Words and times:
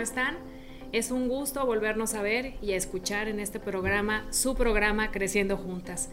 ¿cómo 0.00 0.08
están? 0.08 0.38
Es 0.92 1.10
un 1.10 1.28
gusto 1.28 1.66
volvernos 1.66 2.14
a 2.14 2.22
ver 2.22 2.54
y 2.62 2.72
a 2.72 2.76
escuchar 2.76 3.28
en 3.28 3.38
este 3.38 3.60
programa, 3.60 4.24
su 4.30 4.54
programa 4.54 5.10
Creciendo 5.10 5.58
Juntas. 5.58 6.08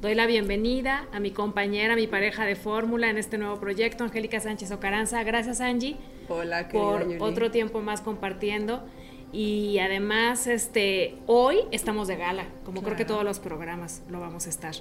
Doy 0.00 0.14
la 0.14 0.24
bienvenida 0.24 1.06
a 1.12 1.20
mi 1.20 1.30
compañera, 1.30 1.94
mi 1.94 2.06
pareja 2.06 2.46
de 2.46 2.56
fórmula 2.56 3.10
en 3.10 3.18
este 3.18 3.36
nuevo 3.36 3.60
proyecto, 3.60 4.04
Angélica 4.04 4.40
Sánchez 4.40 4.70
Ocaranza. 4.70 5.22
Gracias, 5.24 5.60
Angie. 5.60 5.98
Hola, 6.26 6.70
por 6.70 7.06
otro 7.20 7.50
tiempo 7.50 7.82
más 7.82 8.00
compartiendo. 8.00 8.82
Y 9.30 9.78
además, 9.80 10.46
este, 10.46 11.16
hoy 11.26 11.58
estamos 11.70 12.08
de 12.08 12.16
gala, 12.16 12.46
como 12.64 12.82
creo 12.82 12.96
que 12.96 13.04
todos 13.04 13.24
los 13.24 13.40
programas 13.40 14.02
lo 14.08 14.20
vamos 14.20 14.46
a 14.46 14.48
estar. 14.48 14.72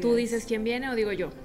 ¿Tú 0.00 0.14
dices 0.14 0.44
quién 0.46 0.64
viene 0.64 0.88
o 0.90 0.94
digo 0.94 1.12
yo? 1.12 1.30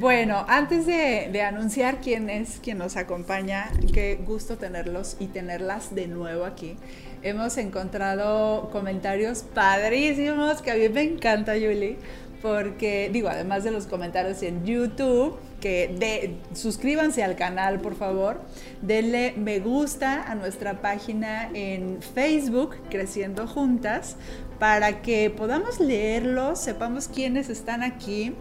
Bueno, 0.00 0.44
antes 0.48 0.84
de, 0.84 1.28
de, 1.30 1.42
anunciar 1.42 2.00
quién 2.00 2.28
es 2.28 2.58
quien 2.60 2.78
nos 2.78 2.96
acompaña, 2.96 3.70
qué 3.94 4.16
gusto 4.16 4.58
tenerlos 4.58 5.16
y 5.20 5.28
tenerlas 5.28 5.94
de 5.94 6.08
nuevo 6.08 6.44
aquí. 6.44 6.76
Hemos 7.22 7.56
encontrado 7.56 8.68
comentarios 8.72 9.44
padrísimos 9.54 10.60
que 10.60 10.72
a 10.72 10.74
mí 10.74 10.88
me 10.88 11.02
encanta, 11.02 11.52
Julie 11.54 11.98
porque 12.42 13.10
digo, 13.12 13.28
además 13.28 13.64
de 13.64 13.70
los 13.70 13.86
comentarios 13.86 14.42
en 14.42 14.64
YouTube, 14.64 15.36
que 15.60 15.88
de, 15.98 16.36
suscríbanse 16.54 17.24
al 17.24 17.34
canal, 17.34 17.80
por 17.80 17.96
favor, 17.96 18.40
denle 18.82 19.34
me 19.36 19.58
gusta 19.58 20.22
a 20.30 20.34
nuestra 20.34 20.80
página 20.80 21.50
en 21.54 22.00
Facebook, 22.02 22.76
Creciendo 22.90 23.46
Juntas, 23.46 24.16
para 24.58 25.02
que 25.02 25.30
podamos 25.30 25.80
leerlos, 25.80 26.58
sepamos 26.58 27.08
quiénes 27.08 27.48
están 27.48 27.82
aquí 27.82 28.34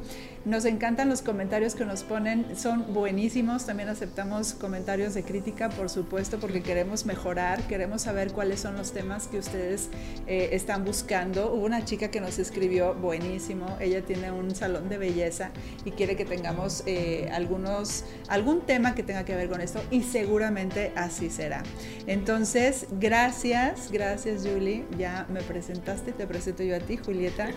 nos 0.46 0.66
encantan 0.66 1.10
los 1.10 1.24
comentarios 1.24 1.74
que 1.74 1.86
nos 1.86 2.04
ponen, 2.04 2.46
son 2.56 2.94
buenísimos. 2.94 3.66
También 3.66 3.90
aceptamos 3.90 4.54
comentarios 4.54 5.16
de 5.16 5.24
crítica, 5.24 5.70
por 5.70 5.90
supuesto, 5.90 6.40
porque 6.40 6.62
queremos 6.62 7.08
mejorar, 7.08 7.64
queremos 7.64 8.04
saber 8.04 8.32
cuáles 8.32 8.60
son 8.60 8.76
los 8.78 8.92
temas 8.92 9.28
que 9.28 9.40
ustedes 9.40 9.90
eh, 10.28 10.50
están 10.52 10.86
buscando. 10.86 11.52
Hubo 11.52 11.66
una 11.66 11.84
chica 11.84 12.10
que 12.10 12.22
nos 12.22 12.38
escribió 12.38 12.94
buenísimo, 12.94 13.76
ella 13.80 14.04
tiene 14.04 14.32
un 14.32 14.54
salón 14.54 14.88
de 14.88 15.00
belleza 15.00 15.50
y 15.84 15.92
quiere 15.92 16.16
que 16.16 16.26
tengamos 16.26 16.84
eh, 16.86 17.28
algunos, 17.34 18.04
algún 18.28 18.62
tema 18.62 18.94
que 18.94 19.02
tenga 19.02 19.26
que 19.26 19.36
ver 19.36 19.50
con 19.50 19.62
esto 19.62 19.82
y 19.90 20.04
seguramente 20.04 20.92
así 20.96 21.32
será. 21.32 21.64
Entonces, 22.06 22.86
gracias, 23.00 23.92
gracias 23.92 24.44
Julie, 24.46 24.86
ya 24.96 25.26
me 25.30 25.42
presentaste, 25.42 26.12
te 26.12 26.28
presento 26.28 26.62
yo 26.62 26.76
a 26.76 26.80
ti, 26.80 26.98
Julieta, 26.98 27.50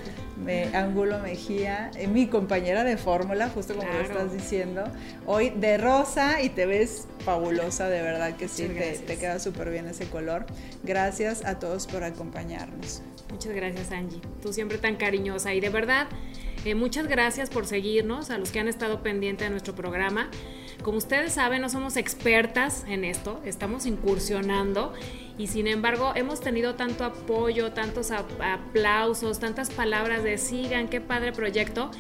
me, 0.43 0.75
Angulo 0.75 1.19
Mejía, 1.19 1.91
eh, 1.95 2.07
mi 2.07 2.29
compañera 2.29 2.78
de 2.85 2.97
fórmula, 2.97 3.49
justo 3.49 3.75
como 3.75 3.91
lo 3.91 4.01
estás 4.01 4.33
diciendo. 4.33 4.85
Hoy 5.27 5.51
de 5.51 5.79
rosa 5.79 6.43
y 6.43 6.51
te 6.51 6.67
ves 6.67 7.09
fabulosa, 7.25 7.89
de 7.89 8.03
verdad 8.03 8.37
que 8.37 8.49
sí, 8.49 8.67
te, 8.69 8.99
te, 8.99 9.19
queda 9.19 9.39
súper 9.39 9.71
bien 9.71 9.87
ese 9.87 10.09
color. 10.09 10.47
Gracias 10.83 11.45
a 11.45 11.59
todos 11.59 11.87
por 11.87 12.05
acompañarnos. 12.05 13.03
Muchas 13.31 13.53
gracias 13.55 13.93
Angie, 13.93 14.21
tú 14.43 14.53
siempre 14.53 14.79
tan 14.79 14.97
cariñosa 14.97 15.53
y 15.53 15.61
de 15.61 15.69
verdad, 15.69 16.09
eh, 16.65 16.75
muchas 16.75 17.07
gracias 17.07 17.51
por 17.51 17.67
seguirnos, 17.67 18.31
a 18.31 18.39
los 18.39 18.51
que 18.51 18.61
han 18.61 18.69
estado 18.69 19.03
pendientes 19.03 19.47
de 19.47 19.51
nuestro 19.51 19.75
programa. 19.75 20.31
Como 20.83 20.99
ustedes 20.99 21.33
saben, 21.33 21.61
no 21.61 21.69
somos 21.69 21.97
expertas 21.97 22.85
en 22.89 23.05
esto, 23.05 23.41
estamos 23.45 23.85
incursionando 23.85 24.95
y 25.37 25.49
sin 25.49 25.67
embargo 25.67 26.13
hemos 26.15 26.41
tenido 26.41 26.75
tanto 26.75 27.05
apoyo, 27.05 27.73
tantos 27.73 28.11
aplausos, 28.11 29.39
tantas 29.39 29.71
palabras 29.71 30.23
de 30.23 30.39
sigan, 30.39 30.89
qué 30.89 31.01
padre 31.01 31.33
proyecto 31.33 31.91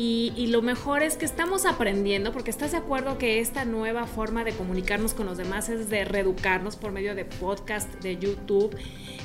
y, 0.00 0.46
lo 0.46 0.62
mejor 0.62 1.02
es 1.02 1.16
que 1.16 1.24
estamos 1.24 1.66
aprendiendo, 1.66 2.32
porque 2.32 2.50
estás 2.50 2.70
de 2.70 2.78
acuerdo 2.78 3.18
que 3.18 3.40
esta 3.40 3.64
nueva 3.64 4.06
forma 4.06 4.44
de 4.44 4.52
comunicarnos 4.52 5.12
con 5.12 5.26
los 5.26 5.36
demás 5.36 5.68
es 5.68 5.90
de 5.90 6.04
reeducarnos 6.04 6.76
por 6.76 6.92
medio 6.92 7.16
de 7.16 7.24
podcast, 7.24 7.92
de 8.00 8.16
YouTube. 8.16 8.76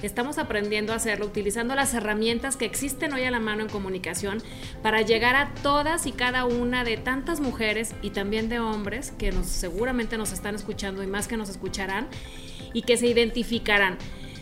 Estamos 0.01 0.39
aprendiendo 0.39 0.91
a 0.91 0.95
hacerlo 0.95 1.27
utilizando 1.27 1.75
las 1.75 1.93
herramientas 1.93 2.57
que 2.57 2.65
existen 2.65 3.13
hoy 3.13 3.23
a 3.23 3.29
la 3.29 3.39
mano 3.39 3.61
en 3.61 3.69
comunicación 3.69 4.41
para 4.81 5.03
llegar 5.03 5.35
a 5.35 5.53
todas 5.61 6.07
y 6.07 6.11
cada 6.11 6.45
una 6.45 6.83
de 6.83 6.97
tantas 6.97 7.39
mujeres 7.39 7.93
y 8.01 8.09
también 8.09 8.49
de 8.49 8.59
hombres 8.59 9.11
que 9.11 9.31
nos, 9.31 9.45
seguramente 9.45 10.17
nos 10.17 10.31
están 10.31 10.55
escuchando 10.55 11.03
y 11.03 11.07
más 11.07 11.27
que 11.27 11.37
nos 11.37 11.49
escucharán 11.49 12.07
y 12.73 12.81
que 12.81 12.97
se 12.97 13.05
identificarán. 13.05 13.99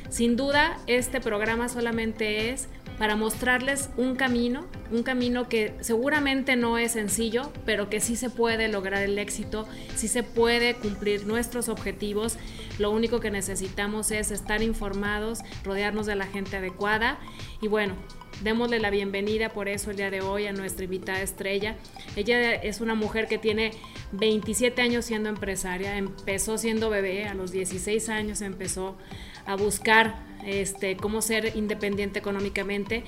Sin 0.08 0.38
duda, 0.38 0.78
este 0.88 1.19
programa 1.19 1.68
solamente 1.68 2.52
es 2.52 2.69
para 2.97 3.16
mostrarles 3.16 3.90
un 3.97 4.16
camino, 4.16 4.66
un 4.91 5.03
camino 5.03 5.50
que 5.50 5.74
seguramente 5.81 6.56
no 6.56 6.78
es 6.78 6.94
sencillo, 6.94 7.52
pero 7.66 7.90
que 7.90 8.00
sí 8.00 8.16
se 8.16 8.29
puede 8.29 8.68
lograr 8.68 9.02
el 9.02 9.18
éxito, 9.18 9.68
sí 9.96 10.07
se 10.07 10.24
puede 10.24 10.75
cumplir 10.75 11.25
nuestros 11.25 11.69
objetivos. 11.69 12.38
Lo 12.78 12.91
único 12.91 13.19
que 13.19 13.31
necesitamos 13.31 14.12
es 14.12 14.31
estar 14.31 14.62
informados, 14.62 15.40
rodearnos 15.63 16.06
de 16.06 16.16
la 16.16 16.25
gente 16.28 16.57
adecuada 16.57 17.19
y 17.62 17.68
bueno, 17.68 17.96
démosle 18.44 18.80
la 18.80 18.90
bienvenida 18.90 19.50
por 19.50 19.68
eso 19.68 19.91
el 19.91 19.97
día 19.97 20.09
de 20.09 20.22
hoy 20.22 20.47
a 20.47 20.53
nuestra 20.53 20.85
invitada 20.85 21.22
estrella. 21.22 21.75
Ella 22.16 22.53
es 22.53 22.81
una 22.81 22.96
mujer 22.96 23.28
que 23.28 23.38
tiene 23.38 23.72
27 24.13 24.81
años 24.81 25.06
siendo 25.06 25.30
empresaria, 25.30 25.97
empezó 25.97 26.57
siendo 26.57 26.90
bebé, 26.90 27.25
a 27.25 27.34
los 27.34 27.51
16 27.51 28.09
años 28.09 28.41
empezó 28.41 28.97
a 29.46 29.56
buscar 29.56 30.31
este, 30.46 30.97
cómo 30.97 31.22
ser 31.22 31.56
independiente 31.56 32.19
económicamente 32.19 33.03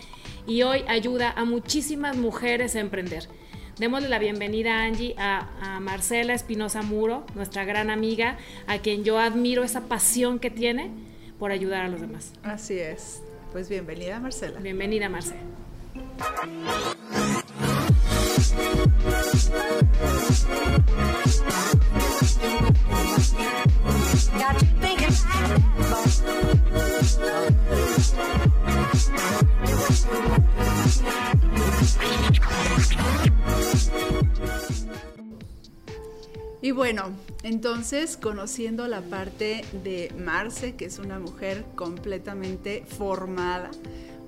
y 0.47 0.63
hoy 0.63 0.83
ayuda 0.87 1.31
a 1.31 1.45
muchísimas 1.45 2.17
mujeres 2.17 2.75
a 2.75 2.79
emprender. 2.79 3.27
Démosle 3.77 4.07
la 4.07 4.19
bienvenida 4.19 4.79
a 4.79 4.83
Angie, 4.83 5.15
a, 5.17 5.79
Marcela 5.81 6.33
Espinosa 6.33 6.83
Muro, 6.83 7.25
nuestra 7.33 7.65
gran 7.65 7.89
amiga, 7.89 8.37
a 8.67 8.77
quien 8.77 9.03
yo 9.03 9.17
admiro 9.17 9.63
esa 9.63 9.81
pasión 9.81 10.39
que 10.39 10.51
tiene 10.51 10.91
por 11.39 11.51
ayudar 11.51 11.85
a 11.85 11.87
los 11.87 11.99
demás. 11.99 12.33
Así 12.43 12.77
es. 12.77 13.23
Pues 13.51 13.69
bienvenida 13.69 14.19
Marcela. 14.19 14.59
Bienvenida 14.59 15.09
Marcela. 15.09 15.41
Y 36.63 36.71
bueno, 36.71 37.11
entonces 37.43 38.15
conociendo 38.15 38.87
la 38.87 39.01
parte 39.01 39.65
de 39.83 40.13
Marce, 40.17 40.75
que 40.75 40.85
es 40.85 40.97
una 40.97 41.19
mujer 41.19 41.65
completamente 41.75 42.85
formada, 42.87 43.69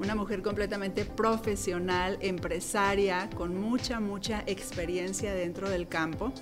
una 0.02 0.16
mujer 0.16 0.42
completamente 0.42 1.06
profesional, 1.06 2.18
empresaria, 2.20 3.30
con 3.36 3.56
mucha, 3.58 4.02
mucha 4.02 4.44
experiencia 4.48 5.34
dentro 5.34 5.70
del 5.70 5.88
campo. 5.88 6.34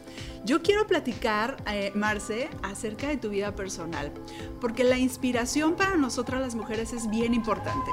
Yo 0.46 0.62
quiero 0.62 0.86
platicar, 0.86 1.56
eh, 1.72 1.94
Marce, 1.96 2.50
acerca 2.64 3.08
de 3.08 3.16
tu 3.16 3.30
vida 3.30 3.56
personal, 3.56 4.12
porque 4.60 4.84
la 4.84 4.98
inspiración 4.98 5.76
para 5.76 5.96
nosotras 5.96 6.42
las 6.42 6.54
mujeres 6.54 6.92
es 6.92 7.10
bien 7.10 7.34
importante. 7.34 7.90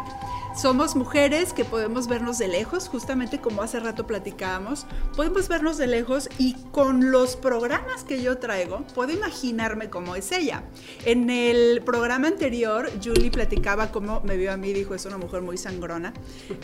Somos 0.60 0.96
mujeres 0.96 1.52
que 1.52 1.64
podemos 1.64 2.08
vernos 2.08 2.38
de 2.38 2.48
lejos, 2.48 2.88
justamente 2.88 3.40
como 3.40 3.62
hace 3.62 3.78
rato 3.78 4.04
platicábamos, 4.04 4.84
podemos 5.14 5.46
vernos 5.46 5.78
de 5.78 5.86
lejos 5.86 6.28
y 6.38 6.54
con 6.72 7.12
los 7.12 7.36
programas 7.36 8.02
que 8.02 8.20
yo 8.20 8.38
traigo, 8.38 8.84
puedo 8.96 9.12
imaginarme 9.12 9.88
cómo 9.88 10.16
es 10.16 10.32
ella. 10.32 10.64
En 11.04 11.30
el 11.30 11.82
programa 11.82 12.26
anterior, 12.26 12.90
Julie 13.02 13.30
platicaba 13.30 13.92
cómo 13.92 14.22
me 14.22 14.36
vio 14.36 14.52
a 14.52 14.56
mí, 14.56 14.72
dijo, 14.72 14.96
es 14.96 15.06
una 15.06 15.18
mujer 15.18 15.42
muy 15.42 15.56
sangrona, 15.56 16.12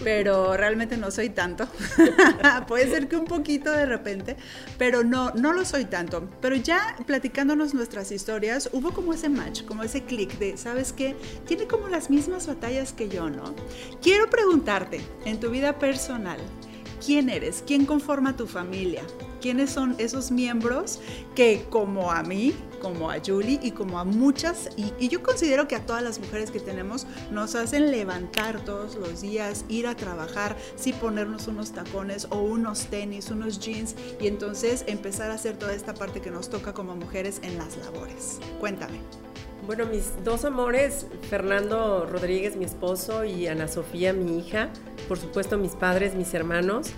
pero 0.03 0.57
realmente 0.57 0.97
no 0.97 1.13
soy 1.13 1.31
tanto. 1.31 1.69
Puede 2.67 2.91
ser 2.91 3.07
que 3.07 3.17
un 3.17 3.27
poquito 3.27 3.71
de 3.71 3.87
repente, 3.87 4.37
pero 4.79 5.05
no, 5.05 5.31
no 5.31 5.53
lo 5.53 5.65
soy 5.65 5.76
tanto. 5.85 6.29
Pero 6.41 6.57
ya 6.57 6.97
platicándonos 7.07 7.75
nuestras 7.75 8.11
historias, 8.11 8.71
hubo 8.73 8.93
como 8.93 9.13
ese 9.13 9.29
match, 9.29 9.65
como 9.65 9.83
ese 9.83 10.05
clic 10.05 10.39
de, 10.39 10.57
¿sabes 10.57 10.93
qué? 10.93 11.15
Tiene 11.47 11.67
como 11.67 11.89
las 11.89 12.11
mismas 12.11 12.47
batallas 12.47 12.93
que 12.93 13.09
yo, 13.09 13.29
¿no? 13.31 13.55
Quiero 14.03 14.29
preguntarte, 14.31 15.01
en 15.25 15.39
tu 15.39 15.51
vida 15.51 15.79
personal, 15.79 16.39
¿quién 17.05 17.29
eres? 17.29 17.63
¿Quién 17.67 17.87
conforma 17.87 18.37
tu 18.37 18.47
familia? 18.47 19.03
¿Quiénes 19.41 19.71
son 19.71 19.95
esos 19.99 20.31
miembros 20.31 21.01
que 21.35 21.67
como 21.71 22.11
a 22.11 22.23
mí, 22.23 22.55
como 22.81 23.11
a 23.11 23.17
Julie 23.25 23.59
y 23.63 23.73
como 23.73 23.99
a 23.99 24.05
muchas, 24.05 24.71
y, 24.77 25.09
yo 25.09 25.23
considero 25.23 25.69
que 25.69 25.77
a 25.77 25.85
todas 25.85 26.03
las 26.03 26.19
mujeres 26.19 26.51
que 26.51 26.61
tenemos, 26.61 27.07
nos 27.31 27.55
hacen 27.55 27.91
levantar 27.91 28.65
todos 28.65 28.97
los 28.97 29.21
días, 29.21 29.65
ir 29.69 29.87
a 29.87 29.97
trabajar, 29.97 30.57
sí 30.77 30.93
ponernos 30.93 31.49
unos 31.49 31.73
tacones 31.73 32.27
o 32.31 32.39
unos 32.39 32.87
tenis, 32.87 33.31
unos 33.31 33.61
jeans 33.61 33.95
y 34.21 34.27
entonces 34.27 34.85
empezar 34.87 35.31
a 35.31 35.35
hacer 35.35 35.57
toda 35.57 35.75
esta 35.75 35.95
parte 35.95 36.21
que 36.21 36.31
nos 36.31 36.51
toca 36.51 36.73
como 36.73 36.97
mujeres 36.97 37.41
en 37.43 37.59
las 37.59 37.77
labores? 37.77 38.39
Cuéntame. 38.61 39.01
Bueno, 39.67 39.85
mis 39.87 40.13
dos 40.23 40.45
amores, 40.45 41.07
Fernando 41.29 42.07
Rodríguez, 42.07 42.55
mi 42.55 42.65
esposo, 42.65 43.25
y 43.25 43.49
Ana 43.49 43.67
Sofía, 43.67 44.13
mi 44.13 44.39
hija, 44.39 44.71
por 45.09 45.19
supuesto 45.19 45.59
mis 45.59 45.73
padres, 45.73 46.15
mis 46.15 46.33
hermanos, 46.35 46.93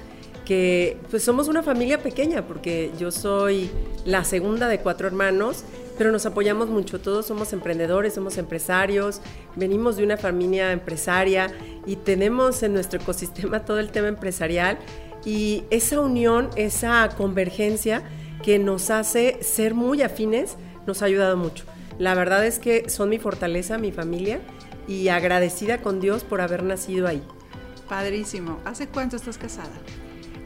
que 0.48 0.96
pues 1.10 1.22
somos 1.22 1.46
una 1.46 1.62
familia 1.62 2.02
pequeña, 2.02 2.46
porque 2.46 2.90
yo 2.98 3.10
soy 3.10 3.70
la 4.06 4.24
segunda 4.24 4.66
de 4.66 4.80
cuatro 4.80 5.06
hermanos, 5.06 5.62
pero 5.98 6.10
nos 6.10 6.24
apoyamos 6.24 6.70
mucho, 6.70 7.02
todos 7.02 7.26
somos 7.26 7.52
emprendedores, 7.52 8.14
somos 8.14 8.38
empresarios, 8.38 9.20
venimos 9.56 9.98
de 9.98 10.04
una 10.04 10.16
familia 10.16 10.72
empresaria 10.72 11.52
y 11.84 11.96
tenemos 11.96 12.62
en 12.62 12.72
nuestro 12.72 12.98
ecosistema 12.98 13.66
todo 13.66 13.78
el 13.78 13.90
tema 13.90 14.08
empresarial 14.08 14.78
y 15.22 15.64
esa 15.68 16.00
unión, 16.00 16.48
esa 16.56 17.06
convergencia 17.14 18.02
que 18.42 18.58
nos 18.58 18.88
hace 18.88 19.42
ser 19.42 19.74
muy 19.74 20.00
afines, 20.00 20.56
nos 20.86 21.02
ha 21.02 21.04
ayudado 21.04 21.36
mucho. 21.36 21.66
La 21.98 22.14
verdad 22.14 22.46
es 22.46 22.58
que 22.58 22.88
son 22.88 23.10
mi 23.10 23.18
fortaleza, 23.18 23.76
mi 23.76 23.92
familia, 23.92 24.40
y 24.86 25.08
agradecida 25.08 25.82
con 25.82 26.00
Dios 26.00 26.24
por 26.24 26.40
haber 26.40 26.62
nacido 26.62 27.06
ahí. 27.06 27.22
Padrísimo. 27.86 28.60
¿Hace 28.64 28.88
cuánto 28.88 29.16
estás 29.16 29.36
casada? 29.36 29.74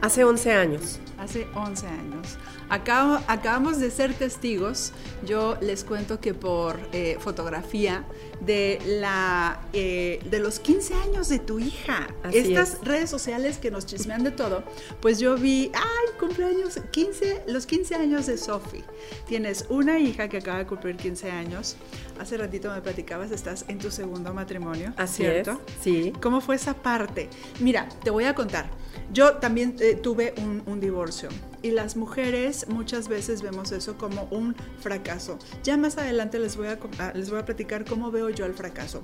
Hace 0.03 0.25
11 0.25 0.51
años. 0.51 0.99
Hace 1.17 1.47
11 1.55 1.87
años. 1.87 2.37
Acabamos 2.69 3.79
de 3.79 3.91
ser 3.91 4.13
testigos, 4.13 4.93
yo 5.25 5.57
les 5.61 5.83
cuento 5.83 6.19
que 6.19 6.33
por 6.33 6.79
eh, 6.91 7.17
fotografía, 7.19 8.05
de, 8.45 8.79
la, 8.85 9.61
eh, 9.73 10.19
de 10.29 10.39
los 10.39 10.59
15 10.59 10.93
años 10.95 11.29
de 11.29 11.39
tu 11.39 11.59
hija. 11.59 12.07
Estas 12.31 12.79
redes 12.83 13.09
sociales 13.09 13.57
que 13.57 13.71
nos 13.71 13.85
chismean 13.85 14.23
de 14.23 14.31
todo, 14.31 14.63
pues 15.01 15.19
yo 15.19 15.35
vi, 15.35 15.71
ay, 15.73 16.19
cumpleaños, 16.19 16.79
15, 16.91 17.43
los 17.47 17.65
15 17.65 17.95
años 17.95 18.25
de 18.25 18.37
Sophie. 18.37 18.83
Tienes 19.27 19.65
una 19.69 19.99
hija 19.99 20.27
que 20.27 20.37
acaba 20.37 20.59
de 20.59 20.65
cumplir 20.65 20.97
15 20.97 21.31
años. 21.31 21.77
Hace 22.19 22.37
ratito 22.37 22.71
me 22.71 22.81
platicabas, 22.81 23.31
estás 23.31 23.65
en 23.67 23.77
tu 23.77 23.91
segundo 23.91 24.33
matrimonio. 24.33 24.93
Así 24.97 25.23
¿cierto? 25.23 25.61
sí. 25.81 26.13
¿Cómo 26.21 26.41
fue 26.41 26.55
esa 26.55 26.73
parte? 26.73 27.29
Mira, 27.59 27.87
te 28.03 28.09
voy 28.09 28.25
a 28.25 28.35
contar. 28.35 28.69
Yo 29.11 29.37
también 29.37 29.75
eh, 29.79 29.95
tuve 29.95 30.33
un, 30.37 30.79
divorcio 30.79 31.29
y 31.63 31.71
las 31.71 31.95
mujeres 31.95 32.67
muchas 32.67 33.07
veces 33.07 33.41
vemos 33.41 33.71
eso 33.71 33.97
como 33.97 34.27
un 34.29 34.55
fracaso. 34.79 35.39
Ya 35.63 35.77
más 35.77 35.97
adelante 35.97 36.37
les 36.37 36.55
voy 36.57 36.67
a, 36.67 36.77
ah, 36.99 37.11
les 37.15 37.31
voy 37.31 37.39
a 37.39 37.45
platicar 37.45 37.85
cómo 37.85 38.11
veo 38.11 38.29
yo 38.29 38.45
el 38.45 38.53
fracaso. 38.53 39.01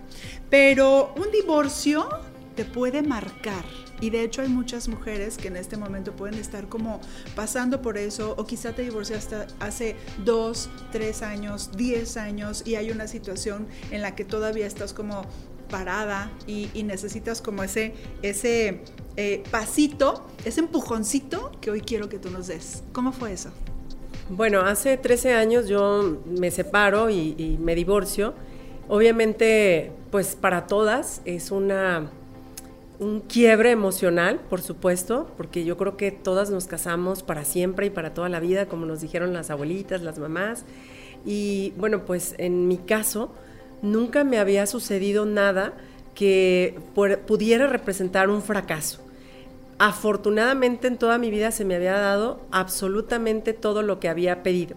Pero 0.49 1.13
un 1.15 1.31
divorcio 1.31 2.07
te 2.55 2.65
puede 2.65 3.01
marcar. 3.01 3.63
Y 4.01 4.09
de 4.09 4.23
hecho 4.23 4.41
hay 4.41 4.49
muchas 4.49 4.89
mujeres 4.89 5.37
que 5.37 5.47
en 5.47 5.55
este 5.55 5.77
momento 5.77 6.13
pueden 6.13 6.37
estar 6.37 6.67
como 6.67 6.99
pasando 7.35 7.81
por 7.81 7.97
eso 7.97 8.35
o 8.37 8.45
quizá 8.45 8.73
te 8.73 8.81
divorciaste 8.81 9.35
hace 9.59 9.95
dos, 10.25 10.69
tres 10.91 11.21
años, 11.21 11.71
diez 11.77 12.17
años 12.17 12.63
y 12.65 12.75
hay 12.75 12.91
una 12.91 13.07
situación 13.07 13.67
en 13.91 14.01
la 14.01 14.15
que 14.15 14.25
todavía 14.25 14.67
estás 14.67 14.93
como 14.93 15.21
parada 15.69 16.31
y, 16.47 16.69
necesitas 16.83 17.41
como 17.41 17.63
ese, 17.63 17.93
ese 18.21 18.81
eh, 19.15 19.43
pasito, 19.51 20.25
ese 20.43 20.59
empujoncito 20.59 21.51
que 21.61 21.71
hoy 21.71 21.81
quiero 21.81 22.09
que 22.09 22.19
tú 22.19 22.29
nos 22.29 22.47
des. 22.47 22.83
¿Cómo 22.91 23.11
fue 23.11 23.31
eso? 23.31 23.51
Bueno, 24.29 24.61
hace 24.61 24.95
13 24.97 25.33
años 25.33 25.67
yo 25.67 26.21
me 26.25 26.51
separo 26.51 27.09
y, 27.09 27.57
me 27.59 27.73
divorcio. 27.73 28.35
Obviamente, 28.87 29.91
pues 30.11 30.35
para 30.35 30.67
todas 30.67 31.21
es 31.25 31.51
una 31.51 32.11
un 32.99 33.21
quiebre 33.21 33.71
emocional, 33.71 34.41
por 34.49 34.61
supuesto, 34.61 35.31
porque 35.37 35.63
yo 35.63 35.77
creo 35.77 35.95
que 35.95 36.11
todas 36.11 36.49
nos 36.49 36.67
casamos 36.67 37.23
para 37.23 37.45
siempre 37.45 37.85
y 37.85 37.89
para 37.89 38.13
toda 38.13 38.27
la 38.27 38.41
vida, 38.41 38.65
como 38.65 38.85
nos 38.85 38.99
dijeron 38.99 39.31
las 39.33 39.49
abuelitas, 39.49 40.01
las 40.01 40.19
mamás. 40.19 40.65
Y 41.25 41.73
bueno, 41.77 42.05
pues 42.05 42.35
en 42.37 42.67
mi 42.67 42.77
caso, 42.77 43.31
nunca 43.81 44.23
me 44.23 44.39
había 44.39 44.65
sucedido 44.65 45.25
nada 45.25 45.73
que 46.15 46.77
pudiera 46.95 47.67
representar 47.67 48.29
un 48.29 48.41
fracaso. 48.41 48.99
Afortunadamente 49.77 50.87
en 50.87 50.97
toda 50.97 51.17
mi 51.17 51.31
vida 51.31 51.51
se 51.51 51.63
me 51.63 51.75
había 51.75 51.93
dado 51.93 52.41
absolutamente 52.51 53.53
todo 53.53 53.81
lo 53.81 53.99
que 53.99 54.09
había 54.09 54.43
pedido. 54.43 54.75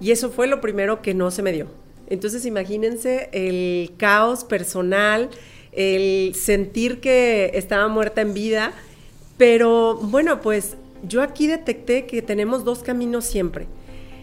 Y 0.00 0.12
eso 0.12 0.30
fue 0.30 0.46
lo 0.46 0.60
primero 0.60 1.02
que 1.02 1.14
no 1.14 1.30
se 1.30 1.42
me 1.42 1.52
dio. 1.52 1.66
Entonces 2.08 2.44
imagínense 2.46 3.30
el 3.32 3.94
caos 3.96 4.44
personal, 4.44 5.30
el 5.72 6.34
sentir 6.34 7.00
que 7.00 7.50
estaba 7.54 7.88
muerta 7.88 8.20
en 8.20 8.34
vida. 8.34 8.72
Pero 9.38 9.96
bueno, 9.96 10.40
pues 10.40 10.76
yo 11.02 11.22
aquí 11.22 11.46
detecté 11.46 12.06
que 12.06 12.22
tenemos 12.22 12.64
dos 12.64 12.80
caminos 12.84 13.24
siempre. 13.24 13.66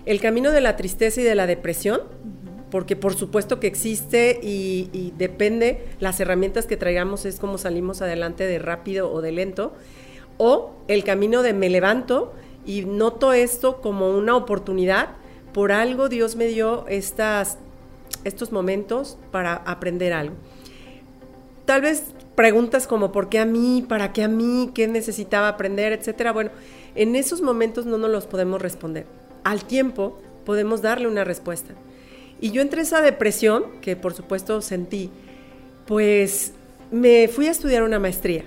El 0.06 0.22
camino 0.22 0.51
de 0.51 0.62
la 0.62 0.75
tristeza 0.75 1.19
y 1.22 1.24
de 1.24 1.36
la 1.36 1.46
depresión, 1.48 2.01
porque 2.71 2.95
por 2.95 3.16
supuesto 3.16 3.60
que 3.60 3.68
existe 3.68 4.39
y, 4.42 5.13
depende, 5.18 5.88
las 6.00 6.19
herramientas 6.19 6.66
que 6.66 6.77
traigamos 6.77 7.25
es 7.25 7.39
como 7.39 7.57
salimos 7.57 8.01
adelante 8.01 8.45
de 8.45 8.60
rápido 8.60 9.12
o 9.12 9.21
de 9.21 9.31
lento, 9.31 9.74
o 10.38 10.74
el 10.88 11.04
camino 11.04 11.42
de 11.42 11.54
me 11.54 11.69
levanto 11.69 12.33
y 12.66 12.83
noto 12.83 13.33
esto 13.33 13.81
como 13.81 14.16
una 14.16 14.36
oportunidad, 14.36 15.10
por 15.54 15.71
algo 15.71 16.10
Dios 16.10 16.36
me 16.36 16.48
dio 16.48 16.86
estas, 16.88 17.57
estos 18.24 18.51
momentos 18.51 19.18
para 19.31 19.56
aprender 19.56 20.13
algo. 20.13 20.36
Tal 21.65 21.81
vez 21.81 22.13
preguntas 22.36 22.88
como 22.88 23.12
¿por 23.12 23.30
qué 23.30 23.39
a 23.39 23.45
mí? 23.45 23.86
¿Para 23.88 24.13
qué 24.13 24.24
a 24.24 24.27
mí? 24.27 24.72
¿Qué 24.74 24.88
necesitaba 24.88 25.50
aprender? 25.50 25.92
Etcétera. 25.92 26.31
Bueno, 26.31 26.51
en 26.95 27.15
esos 27.15 27.42
momentos 27.42 27.86
no 27.86 27.98
nos 27.98 28.10
los 28.10 28.25
podemos 28.25 28.62
responder. 28.62 29.06
Al 29.44 29.65
tiempo 29.65 30.18
podemos 30.45 30.81
darle 30.81 31.07
una 31.07 31.24
respuesta. 31.24 31.75
Y 32.41 32.51
yo 32.51 32.62
entre 32.62 32.81
esa 32.81 33.01
depresión, 33.01 33.65
que 33.81 33.95
por 33.95 34.13
supuesto 34.13 34.62
sentí, 34.62 35.09
pues 35.86 36.53
me 36.91 37.27
fui 37.27 37.47
a 37.47 37.51
estudiar 37.51 37.83
una 37.83 38.00
maestría. 38.00 38.45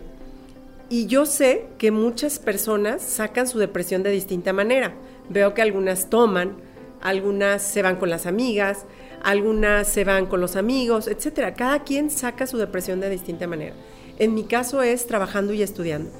Y 0.88 1.06
yo 1.06 1.26
sé 1.26 1.66
que 1.78 1.90
muchas 1.90 2.38
personas 2.38 3.02
sacan 3.02 3.48
su 3.48 3.58
depresión 3.58 4.02
de 4.02 4.10
distinta 4.10 4.52
manera. 4.52 4.92
Veo 5.28 5.54
que 5.54 5.62
algunas 5.62 6.10
toman, 6.10 6.56
algunas 7.00 7.62
se 7.62 7.82
van 7.82 7.96
con 7.96 8.10
las 8.10 8.26
amigas, 8.26 8.84
algunas 9.22 9.88
se 9.88 10.04
van 10.04 10.26
con 10.26 10.40
los 10.40 10.56
amigos, 10.56 11.08
etc. 11.08 11.54
Cada 11.56 11.82
quien 11.84 12.10
saca 12.10 12.46
su 12.46 12.58
depresión 12.58 13.00
de 13.00 13.10
distinta 13.10 13.46
manera. 13.46 13.74
En 14.18 14.34
mi 14.34 14.44
caso 14.44 14.82
es 14.82 15.06
trabajando 15.06 15.52
y 15.52 15.62
estudiando. 15.62 16.10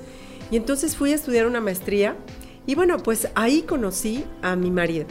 Y 0.51 0.57
entonces 0.57 0.97
fui 0.97 1.13
a 1.13 1.17
estudiar 1.17 1.47
una 1.47 1.61
maestría 1.61 2.17
y 2.67 2.75
bueno, 2.75 2.99
pues 2.99 3.29
ahí 3.35 3.63
conocí 3.63 4.25
a 4.41 4.57
mi 4.57 4.71
marido. 4.71 5.07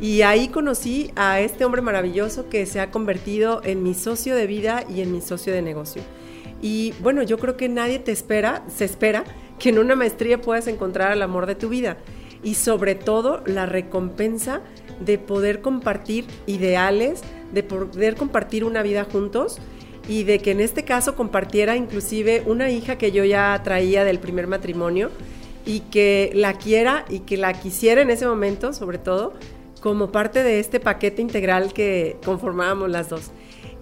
Y 0.00 0.22
ahí 0.22 0.48
conocí 0.48 1.10
a 1.16 1.40
este 1.40 1.64
hombre 1.64 1.82
maravilloso 1.82 2.48
que 2.48 2.66
se 2.66 2.80
ha 2.80 2.90
convertido 2.90 3.60
en 3.64 3.82
mi 3.82 3.94
socio 3.94 4.34
de 4.34 4.46
vida 4.46 4.84
y 4.92 5.00
en 5.00 5.12
mi 5.12 5.20
socio 5.20 5.52
de 5.52 5.62
negocio. 5.62 6.02
Y 6.60 6.94
bueno, 7.00 7.22
yo 7.22 7.38
creo 7.38 7.56
que 7.56 7.68
nadie 7.68 7.98
te 7.98 8.12
espera, 8.12 8.64
se 8.74 8.84
espera 8.84 9.24
que 9.58 9.68
en 9.68 9.78
una 9.78 9.96
maestría 9.96 10.40
puedas 10.40 10.66
encontrar 10.66 11.12
el 11.12 11.22
amor 11.22 11.46
de 11.46 11.54
tu 11.54 11.68
vida 11.68 11.98
y 12.42 12.54
sobre 12.54 12.94
todo 12.94 13.42
la 13.46 13.66
recompensa 13.66 14.60
de 15.00 15.18
poder 15.18 15.60
compartir 15.60 16.26
ideales, 16.46 17.22
de 17.52 17.62
poder 17.62 18.16
compartir 18.16 18.64
una 18.64 18.82
vida 18.82 19.04
juntos 19.04 19.58
y 20.08 20.24
de 20.24 20.38
que 20.38 20.50
en 20.50 20.60
este 20.60 20.84
caso 20.84 21.16
compartiera 21.16 21.76
inclusive 21.76 22.42
una 22.46 22.70
hija 22.70 22.98
que 22.98 23.12
yo 23.12 23.24
ya 23.24 23.60
traía 23.64 24.04
del 24.04 24.18
primer 24.18 24.46
matrimonio 24.46 25.10
y 25.66 25.80
que 25.80 26.30
la 26.34 26.54
quiera 26.54 27.06
y 27.08 27.20
que 27.20 27.36
la 27.36 27.54
quisiera 27.54 28.02
en 28.02 28.10
ese 28.10 28.26
momento 28.26 28.72
sobre 28.72 28.98
todo 28.98 29.32
como 29.84 30.10
parte 30.10 30.42
de 30.42 30.60
este 30.60 30.80
paquete 30.80 31.20
integral 31.20 31.74
que 31.74 32.16
conformábamos 32.24 32.88
las 32.88 33.10
dos. 33.10 33.32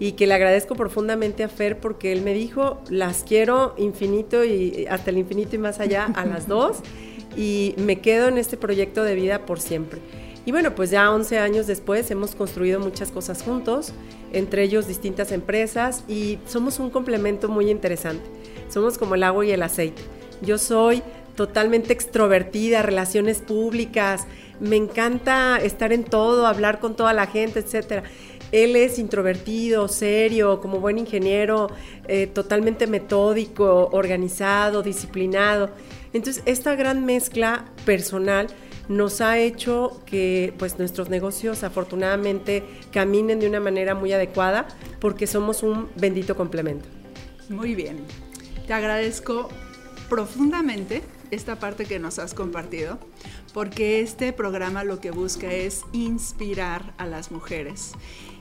Y 0.00 0.12
que 0.12 0.26
le 0.26 0.34
agradezco 0.34 0.74
profundamente 0.74 1.44
a 1.44 1.48
Fer 1.48 1.78
porque 1.78 2.10
él 2.10 2.22
me 2.22 2.34
dijo, 2.34 2.82
las 2.90 3.22
quiero 3.22 3.76
infinito 3.78 4.42
y 4.42 4.84
hasta 4.90 5.10
el 5.10 5.18
infinito 5.18 5.54
y 5.54 5.60
más 5.60 5.78
allá 5.78 6.06
a 6.06 6.26
las 6.26 6.48
dos 6.48 6.78
y 7.36 7.76
me 7.78 8.00
quedo 8.00 8.26
en 8.26 8.36
este 8.36 8.56
proyecto 8.56 9.04
de 9.04 9.14
vida 9.14 9.46
por 9.46 9.60
siempre. 9.60 10.00
Y 10.44 10.50
bueno, 10.50 10.74
pues 10.74 10.90
ya 10.90 11.08
11 11.08 11.38
años 11.38 11.68
después 11.68 12.10
hemos 12.10 12.34
construido 12.34 12.80
muchas 12.80 13.12
cosas 13.12 13.40
juntos, 13.44 13.92
entre 14.32 14.64
ellos 14.64 14.88
distintas 14.88 15.30
empresas 15.30 16.02
y 16.08 16.40
somos 16.48 16.80
un 16.80 16.90
complemento 16.90 17.48
muy 17.48 17.70
interesante. 17.70 18.24
Somos 18.68 18.98
como 18.98 19.14
el 19.14 19.22
agua 19.22 19.46
y 19.46 19.52
el 19.52 19.62
aceite. 19.62 20.02
Yo 20.40 20.58
soy 20.58 21.00
totalmente 21.36 21.92
extrovertida, 21.92 22.82
relaciones 22.82 23.38
públicas, 23.38 24.26
me 24.60 24.76
encanta 24.76 25.58
estar 25.58 25.92
en 25.92 26.04
todo, 26.04 26.46
hablar 26.46 26.80
con 26.80 26.96
toda 26.96 27.12
la 27.12 27.26
gente, 27.26 27.60
etcétera. 27.60 28.04
Él 28.52 28.76
es 28.76 28.98
introvertido, 28.98 29.88
serio, 29.88 30.60
como 30.60 30.78
buen 30.78 30.98
ingeniero, 30.98 31.68
eh, 32.06 32.26
totalmente 32.26 32.86
metódico, 32.86 33.88
organizado, 33.92 34.82
disciplinado. 34.82 35.70
Entonces, 36.12 36.42
esta 36.44 36.74
gran 36.74 37.06
mezcla 37.06 37.64
personal 37.86 38.48
nos 38.88 39.20
ha 39.20 39.38
hecho 39.38 40.02
que 40.04 40.52
pues 40.58 40.78
nuestros 40.78 41.08
negocios 41.08 41.64
afortunadamente 41.64 42.62
caminen 42.92 43.40
de 43.40 43.48
una 43.48 43.60
manera 43.60 43.94
muy 43.94 44.12
adecuada 44.12 44.68
porque 45.00 45.26
somos 45.26 45.62
un 45.62 45.88
bendito 45.96 46.36
complemento. 46.36 46.86
Muy 47.48 47.74
bien. 47.74 47.98
Te 48.66 48.74
agradezco 48.74 49.48
profundamente 50.08 51.02
esta 51.30 51.58
parte 51.58 51.86
que 51.86 51.98
nos 51.98 52.18
has 52.18 52.34
compartido, 52.34 52.98
porque 53.52 54.00
este 54.00 54.32
programa 54.32 54.84
lo 54.84 55.00
que 55.00 55.10
busca 55.10 55.52
es 55.52 55.82
inspirar 55.92 56.94
a 56.98 57.06
las 57.06 57.30
mujeres. 57.30 57.92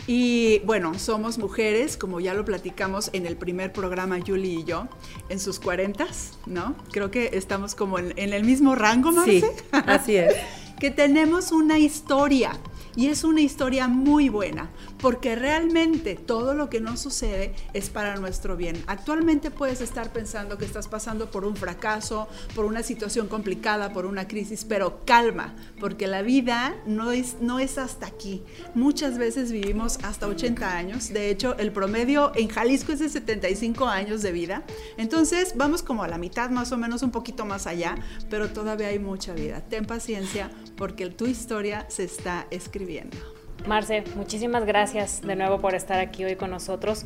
Y 0.07 0.59
bueno, 0.59 0.97
somos 0.97 1.37
mujeres, 1.37 1.95
como 1.95 2.19
ya 2.19 2.33
lo 2.33 2.43
platicamos 2.43 3.09
en 3.13 3.25
el 3.25 3.37
primer 3.37 3.71
programa, 3.71 4.17
Julie 4.25 4.59
y 4.59 4.63
yo, 4.63 4.87
en 5.29 5.39
sus 5.39 5.59
cuarentas, 5.59 6.39
¿no? 6.45 6.75
Creo 6.91 7.11
que 7.11 7.31
estamos 7.33 7.75
como 7.75 7.99
en, 7.99 8.13
en 8.17 8.33
el 8.33 8.43
mismo 8.43 8.73
rango, 8.75 9.11
Marce. 9.11 9.41
Sí, 9.41 9.45
así 9.71 10.15
es. 10.15 10.33
que 10.79 10.89
tenemos 10.89 11.51
una 11.51 11.77
historia 11.77 12.53
y 12.95 13.07
es 13.07 13.23
una 13.23 13.41
historia 13.41 13.87
muy 13.87 14.29
buena, 14.29 14.71
porque 15.01 15.36
realmente 15.36 16.15
todo 16.15 16.53
lo 16.53 16.70
que 16.70 16.79
nos 16.79 17.00
sucede 17.00 17.53
es 17.74 17.89
para 17.89 18.15
nuestro 18.17 18.55
bien. 18.55 18.81
Actualmente 18.88 19.51
puedes 19.51 19.81
estar 19.81 20.13
pensando 20.13 20.58
que 20.58 20.65
estás 20.65 20.88
pasando 20.88 21.31
por 21.31 21.43
un 21.43 21.55
fracaso, 21.55 22.27
por 22.55 22.65
una 22.65 22.84
situación 22.84 23.27
complicada, 23.27 23.91
por 23.93 24.05
una 24.05 24.27
crisis, 24.27 24.65
pero 24.65 25.01
calma, 25.05 25.55
porque 25.79 26.08
la 26.08 26.22
vida 26.22 26.75
no 26.86 27.12
es, 27.12 27.38
no 27.41 27.60
es 27.60 27.77
hasta 27.77 28.05
aquí. 28.05 28.43
Muchas 28.75 29.17
veces 29.17 29.51
vivimos 29.51 30.00
hasta 30.03 30.27
80 30.27 30.77
años, 30.77 31.10
de 31.10 31.29
hecho 31.29 31.55
el 31.58 31.72
promedio 31.72 32.31
en 32.36 32.48
Jalisco 32.48 32.91
es 32.91 33.00
de 33.00 33.10
75 33.10 33.88
años 33.88 34.22
de 34.22 34.31
vida, 34.31 34.63
entonces 34.98 35.53
vamos 35.55 35.84
como 35.84 36.03
a 36.03 36.08
la 36.08 36.17
mitad 36.17 36.50
más 36.50 36.72
o 36.72 36.77
menos, 36.77 37.01
un 37.01 37.12
poquito 37.12 37.46
más 37.46 37.67
allá, 37.67 37.96
pero 38.29 38.50
todavía 38.50 38.88
hay 38.88 39.00
mucha 39.00 39.34
vida. 39.34 39.62
Ten 39.62 39.86
paciencia 39.86 40.51
porque 40.77 41.10
tu 41.10 41.25
historia 41.25 41.86
se 41.89 42.03
está 42.03 42.48
escribiendo 42.51 43.40
Marce, 43.67 44.03
muchísimas 44.15 44.65
gracias 44.65 45.21
de 45.21 45.35
nuevo 45.35 45.59
por 45.59 45.75
estar 45.75 45.99
aquí 45.99 46.23
hoy 46.23 46.35
con 46.35 46.51
nosotros 46.51 47.05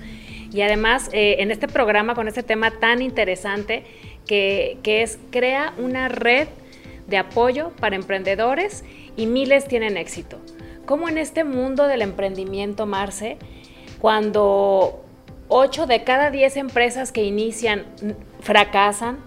y 0.52 0.62
además 0.62 1.10
eh, 1.12 1.38
en 1.40 1.52
este 1.52 1.68
programa 1.68 2.16
con 2.16 2.28
este 2.28 2.44
tema 2.44 2.72
tan 2.72 3.02
interesante 3.02 3.84
que, 4.26 4.78
que 4.82 5.02
es 5.02 5.20
crea 5.32 5.74
una 5.78 6.08
red 6.08 6.48
de 7.08 7.18
apoyo 7.18 7.72
para 7.80 7.96
emprendedores 7.96 8.84
y 9.18 9.28
miles 9.28 9.68
tienen 9.68 9.98
éxito. 9.98 10.40
¿Cómo 10.86 11.10
en 11.10 11.18
este 11.18 11.44
mundo 11.44 11.88
del 11.88 12.02
emprendimiento, 12.02 12.86
Marce, 12.86 13.38
cuando 14.00 15.04
8 15.48 15.88
de 15.88 16.04
cada 16.04 16.32
10 16.32 16.58
empresas 16.58 17.12
que 17.12 17.24
inician 17.24 17.86
fracasan, 18.40 19.18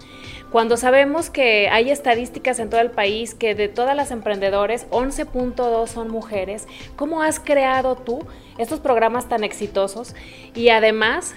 cuando 0.51 0.77
sabemos 0.77 1.29
que 1.29 1.69
hay 1.69 1.91
estadísticas 1.91 2.59
en 2.59 2.69
todo 2.69 2.81
el 2.81 2.89
país 2.89 3.35
que 3.35 3.53
de 3.53 3.67
todas 3.67 3.95
las 3.95 4.09
emprendedores, 4.09 4.87
11.2 4.89 5.87
son 5.87 6.09
mujeres, 6.09 6.67
¿cómo 6.95 7.21
has 7.21 7.39
creado 7.39 7.95
tú 7.95 8.19
estos 8.57 8.79
programas 8.79 9.29
tan 9.29 9.43
exitosos? 9.43 10.15
Y 10.55 10.69
además, 10.69 11.35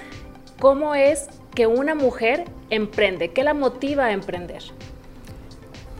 ¿cómo 0.58 0.94
es 0.94 1.28
que 1.54 1.66
una 1.66 1.94
mujer 1.94 2.44
emprende? 2.70 3.28
¿Qué 3.28 3.44
la 3.44 3.52
motiva 3.52 4.06
a 4.06 4.12
emprender? 4.12 4.62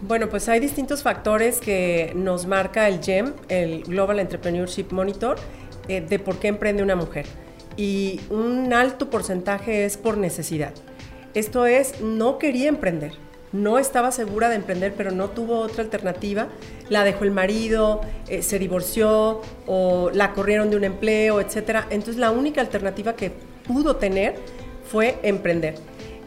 Bueno, 0.00 0.28
pues 0.28 0.48
hay 0.48 0.58
distintos 0.58 1.02
factores 1.02 1.60
que 1.60 2.12
nos 2.16 2.46
marca 2.46 2.88
el 2.88 3.00
GEM, 3.02 3.34
el 3.48 3.82
Global 3.84 4.20
Entrepreneurship 4.20 4.86
Monitor, 4.90 5.36
eh, 5.86 6.00
de 6.00 6.18
por 6.18 6.38
qué 6.38 6.48
emprende 6.48 6.82
una 6.82 6.96
mujer. 6.96 7.26
Y 7.76 8.20
un 8.30 8.72
alto 8.72 9.10
porcentaje 9.10 9.84
es 9.84 9.96
por 9.96 10.16
necesidad. 10.16 10.72
Esto 11.34 11.66
es, 11.66 12.00
no 12.00 12.38
quería 12.38 12.68
emprender, 12.68 13.12
no 13.52 13.78
estaba 13.78 14.12
segura 14.12 14.48
de 14.48 14.56
emprender, 14.56 14.94
pero 14.96 15.10
no 15.10 15.28
tuvo 15.28 15.58
otra 15.58 15.84
alternativa. 15.84 16.48
La 16.88 17.04
dejó 17.04 17.24
el 17.24 17.30
marido, 17.30 18.00
eh, 18.28 18.42
se 18.42 18.58
divorció 18.58 19.42
o 19.66 20.10
la 20.12 20.32
corrieron 20.32 20.70
de 20.70 20.76
un 20.76 20.84
empleo, 20.84 21.40
etc. 21.40 21.84
Entonces 21.90 22.16
la 22.16 22.30
única 22.30 22.62
alternativa 22.62 23.14
que 23.14 23.30
pudo 23.66 23.96
tener 23.96 24.34
fue 24.90 25.18
emprender. 25.22 25.74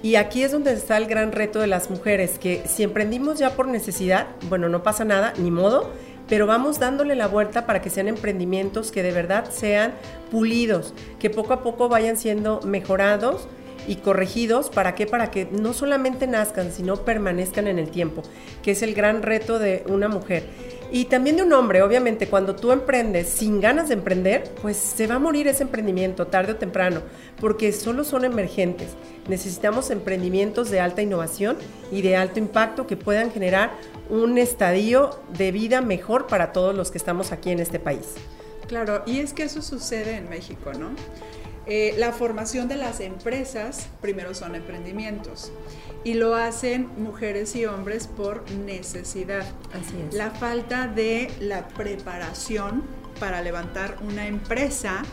Y 0.04 0.16
aquí 0.16 0.44
es 0.44 0.52
donde 0.52 0.74
está 0.74 0.98
el 0.98 1.08
gran 1.08 1.32
reto 1.32 1.60
de 1.60 1.68
las 1.68 1.90
mujeres, 1.90 2.38
que 2.38 2.62
si 2.68 2.84
emprendimos 2.84 3.40
ya 3.40 3.56
por 3.56 3.68
necesidad, 3.68 4.28
bueno, 4.50 4.70
no 4.70 4.84
pasa 4.84 5.04
nada, 5.04 5.34
ni 5.38 5.50
modo, 5.50 5.90
pero 6.30 6.46
vamos 6.46 6.80
dándole 6.80 7.16
la 7.16 7.28
vuelta 7.28 7.66
para 7.66 7.82
que 7.82 7.90
sean 7.90 8.08
emprendimientos 8.08 8.92
que 8.92 9.02
de 9.02 9.12
verdad 9.12 9.50
sean 9.50 9.94
pulidos, 10.30 10.94
que 11.18 11.32
poco 11.32 11.54
a 11.54 11.64
poco 11.64 11.90
vayan 11.90 12.18
siendo 12.18 12.60
mejorados 12.62 13.48
y 13.88 13.98
corregidos. 13.98 14.70
¿Para 14.70 14.96
qué? 14.96 15.06
Para 15.06 15.32
que 15.32 15.48
no 15.52 15.74
solamente 15.74 16.28
nazcan, 16.28 16.72
sino 16.72 16.98
permanezcan 16.98 17.68
en 17.68 17.80
el 17.80 17.90
tiempo, 17.90 18.24
que 18.64 18.72
es 18.72 18.82
el 18.82 18.94
gran 18.94 19.22
reto 19.22 19.60
de 19.60 19.84
una 19.88 20.08
mujer. 20.08 20.44
Y 20.92 21.06
también 21.06 21.36
de 21.38 21.44
un 21.44 21.52
hombre, 21.54 21.82
obviamente, 21.82 22.28
cuando 22.28 22.56
tú 22.56 22.72
emprendes 22.72 23.28
sin 23.28 23.60
ganas 23.60 23.88
de 23.88 23.96
emprender, 23.96 24.44
pues 24.62 24.78
se 24.78 25.08
va 25.08 25.16
a 25.16 25.20
morir 25.20 25.48
ese 25.48 25.64
emprendimiento 25.64 26.28
tarde 26.28 26.54
o 26.54 26.56
temprano, 26.58 27.02
porque 27.42 27.72
solo 27.74 28.04
son 28.04 28.24
emergentes. 28.24 28.90
Necesitamos 29.28 29.90
emprendimientos 29.90 30.70
de 30.70 30.80
alta 30.80 31.02
innovación 31.02 31.58
y 31.92 32.02
de 32.02 32.16
alto 32.16 32.40
impacto 32.40 32.86
que 32.86 32.98
puedan 32.98 33.32
generar 33.32 33.72
un 34.10 34.38
estadio 34.38 35.20
de 35.38 35.52
vida 35.52 35.82
mejor 35.82 36.28
para 36.28 36.54
todos 36.54 36.76
los 36.76 36.92
que 36.92 37.00
estamos 37.00 37.32
aquí 37.32 37.50
en 37.50 37.60
este 37.60 37.80
país. 37.80 38.14
Claro, 38.68 39.04
y 39.06 39.20
es 39.20 39.34
que 39.34 39.44
eso 39.44 39.62
sucede 39.62 40.16
en 40.16 40.30
México, 40.30 40.72
¿no? 40.74 40.92
Eh, 41.68 41.96
la 41.98 42.12
formación 42.12 42.68
de 42.68 42.76
las 42.76 43.00
empresas 43.00 43.88
primero 44.02 44.36
son 44.36 44.56
emprendimientos 44.56 45.52
y 46.04 46.14
lo 46.14 46.36
hacen 46.36 46.90
mujeres 46.98 47.56
y 47.56 47.66
hombres 47.66 48.08
por 48.08 48.50
necesidad. 48.52 49.46
Así 49.74 49.96
es. 50.08 50.14
La 50.14 50.30
falta 50.30 50.88
de 50.88 51.32
la 51.40 51.68
preparación 51.70 52.84
para 53.20 53.42
levantar 53.42 53.98
una 54.02 54.28
empresa 54.28 55.04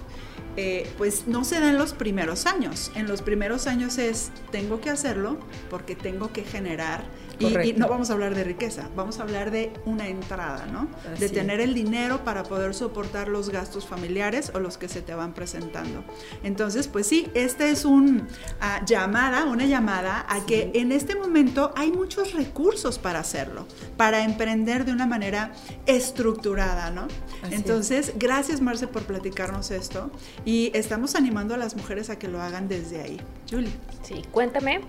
eh, 0.57 0.87
pues 0.99 1.27
no 1.27 1.45
se 1.45 1.61
da 1.61 1.71
en 1.71 1.79
los 1.79 1.95
primeros 1.95 2.45
años. 2.45 2.93
En 2.95 3.09
los 3.09 3.23
primeros 3.23 3.67
años 3.67 3.97
es, 3.97 4.31
tengo 4.51 4.81
que 4.81 4.91
hacerlo 4.91 5.39
porque 5.71 5.97
tengo 5.97 6.33
que 6.33 6.45
generar 6.45 7.05
y, 7.39 7.73
no 7.75 7.89
vamos 7.89 8.11
a 8.11 8.15
hablar 8.15 8.35
de 8.35 8.45
riqueza, 8.45 8.89
vamos 8.95 9.19
a 9.19 9.23
hablar 9.23 9.51
de 9.51 9.73
una 9.85 10.09
entrada, 10.09 10.67
¿no? 10.67 10.89
de 11.19 11.29
tener 11.29 11.61
el 11.61 11.75
dinero 11.75 12.25
para 12.25 12.43
poder 12.45 12.75
soportar 12.75 13.29
los 13.29 13.51
gastos 13.51 13.87
familiares 13.87 14.53
o 14.55 14.61
los 14.61 14.79
que 14.79 14.89
se 14.89 15.03
te 15.03 15.15
van 15.15 15.33
presentando. 15.33 16.05
Entonces, 16.43 16.89
pues 16.89 17.07
sí, 17.07 17.29
esta 17.35 17.69
es 17.69 17.85
una 17.85 18.27
ah, 18.61 18.83
llamada, 18.87 19.45
una 19.45 19.67
llamada 19.67 20.27
a 20.29 20.45
que 20.47 20.71
en 20.75 20.93
este 20.93 21.15
momento 21.15 21.73
hay 21.77 21.91
muchos 21.93 22.33
recursos 22.33 22.99
para 22.99 23.21
hacerlo, 23.21 23.67
para 23.97 24.25
emprender 24.25 24.85
de 24.85 24.93
una 24.93 25.07
manera 25.07 25.53
estructurada, 25.87 26.91
¿no? 26.91 27.09
Entonces, 27.51 28.13
gracias 28.17 28.61
Marce 28.61 28.87
por 28.87 29.03
platicarnos 29.03 29.71
esto 29.71 30.11
y 30.45 30.71
estamos 30.75 31.15
animando 31.15 31.55
a 31.55 31.57
las 31.57 31.77
mujeres 31.77 32.11
a 32.11 32.19
que 32.19 32.29
lo 32.29 32.41
hagan 32.41 32.69
desde 32.69 33.01
ahí. 33.01 33.21
Julie. 33.51 33.73
Sí, 34.03 34.23
cuéntame 34.31 34.81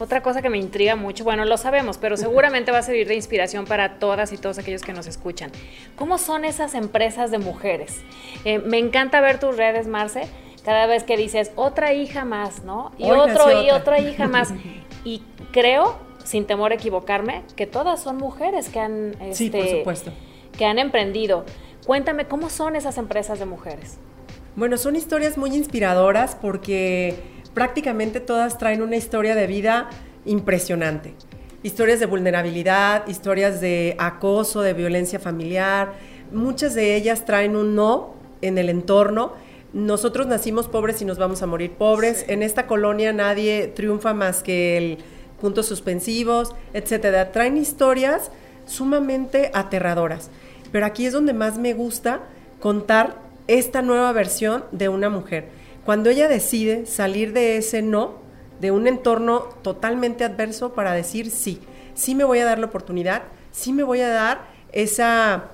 otra 0.00 0.22
cosa 0.22 0.40
que 0.40 0.48
me 0.48 0.58
intriga 0.58 0.96
mucho, 0.96 1.24
bueno, 1.24 1.44
lo 1.44 1.56
sabemos, 1.58 1.98
pero 1.98 2.16
seguramente 2.16 2.72
va 2.72 2.78
a 2.78 2.82
servir 2.82 3.06
de 3.06 3.14
inspiración 3.14 3.66
para 3.66 3.98
todas 3.98 4.32
y 4.32 4.38
todos 4.38 4.58
aquellos 4.58 4.82
que 4.82 4.94
nos 4.94 5.06
escuchan. 5.06 5.52
¿Cómo 5.94 6.16
son 6.16 6.44
esas 6.44 6.74
empresas 6.74 7.30
de 7.30 7.38
mujeres? 7.38 8.00
Eh, 8.44 8.58
me 8.60 8.78
encanta 8.78 9.20
ver 9.20 9.38
tus 9.38 9.56
redes, 9.56 9.86
Marce, 9.86 10.22
cada 10.64 10.86
vez 10.86 11.04
que 11.04 11.16
dices 11.16 11.52
otra 11.54 11.92
hija 11.92 12.24
más, 12.24 12.64
¿no? 12.64 12.92
Y 12.96 13.10
otro 13.10 13.62
y 13.62 13.70
otra 13.70 14.00
hija 14.00 14.26
más. 14.26 14.52
Y 15.02 15.22
creo, 15.50 15.98
sin 16.24 16.44
temor 16.44 16.72
a 16.72 16.74
equivocarme, 16.74 17.42
que 17.56 17.66
todas 17.66 18.02
son 18.02 18.18
mujeres 18.18 18.68
que 18.68 18.80
han, 18.80 19.14
sí, 19.32 19.48
por 19.48 19.60
este, 19.60 19.78
supuesto. 19.78 20.12
que 20.58 20.66
han 20.66 20.78
emprendido. 20.78 21.46
Cuéntame, 21.86 22.26
¿cómo 22.26 22.50
son 22.50 22.76
esas 22.76 22.98
empresas 22.98 23.38
de 23.38 23.46
mujeres? 23.46 23.96
Bueno, 24.56 24.76
son 24.76 24.96
historias 24.96 25.38
muy 25.38 25.56
inspiradoras 25.56 26.34
porque 26.34 27.39
prácticamente 27.54 28.20
todas 28.20 28.58
traen 28.58 28.82
una 28.82 28.96
historia 28.96 29.34
de 29.34 29.46
vida 29.46 29.90
impresionante. 30.24 31.14
Historias 31.62 32.00
de 32.00 32.06
vulnerabilidad, 32.06 33.06
historias 33.06 33.60
de 33.60 33.96
acoso, 33.98 34.62
de 34.62 34.72
violencia 34.72 35.18
familiar. 35.18 35.92
Muchas 36.32 36.74
de 36.74 36.96
ellas 36.96 37.24
traen 37.24 37.56
un 37.56 37.74
no 37.74 38.14
en 38.40 38.56
el 38.56 38.68
entorno. 38.68 39.32
Nosotros 39.72 40.26
nacimos 40.26 40.68
pobres 40.68 41.02
y 41.02 41.04
nos 41.04 41.18
vamos 41.18 41.42
a 41.42 41.46
morir 41.46 41.72
pobres. 41.72 42.24
En 42.28 42.42
esta 42.42 42.66
colonia 42.66 43.12
nadie 43.12 43.66
triunfa 43.68 44.14
más 44.14 44.42
que 44.42 44.76
el 44.76 44.98
puntos 45.40 45.66
suspensivos, 45.66 46.54
etcétera. 46.72 47.32
Traen 47.32 47.56
historias 47.56 48.30
sumamente 48.66 49.50
aterradoras. 49.54 50.30
Pero 50.72 50.86
aquí 50.86 51.06
es 51.06 51.12
donde 51.12 51.32
más 51.32 51.58
me 51.58 51.74
gusta 51.74 52.20
contar 52.60 53.16
esta 53.48 53.82
nueva 53.82 54.12
versión 54.12 54.64
de 54.70 54.88
una 54.88 55.08
mujer 55.08 55.59
cuando 55.84 56.10
ella 56.10 56.28
decide 56.28 56.86
salir 56.86 57.32
de 57.32 57.56
ese 57.56 57.82
no, 57.82 58.18
de 58.60 58.70
un 58.70 58.86
entorno 58.86 59.40
totalmente 59.62 60.24
adverso 60.24 60.74
para 60.74 60.92
decir 60.92 61.30
sí, 61.30 61.60
sí 61.94 62.14
me 62.14 62.24
voy 62.24 62.40
a 62.40 62.44
dar 62.44 62.58
la 62.58 62.66
oportunidad, 62.66 63.22
sí 63.50 63.72
me 63.72 63.82
voy 63.82 64.00
a 64.00 64.08
dar 64.08 64.48
esa, 64.72 65.50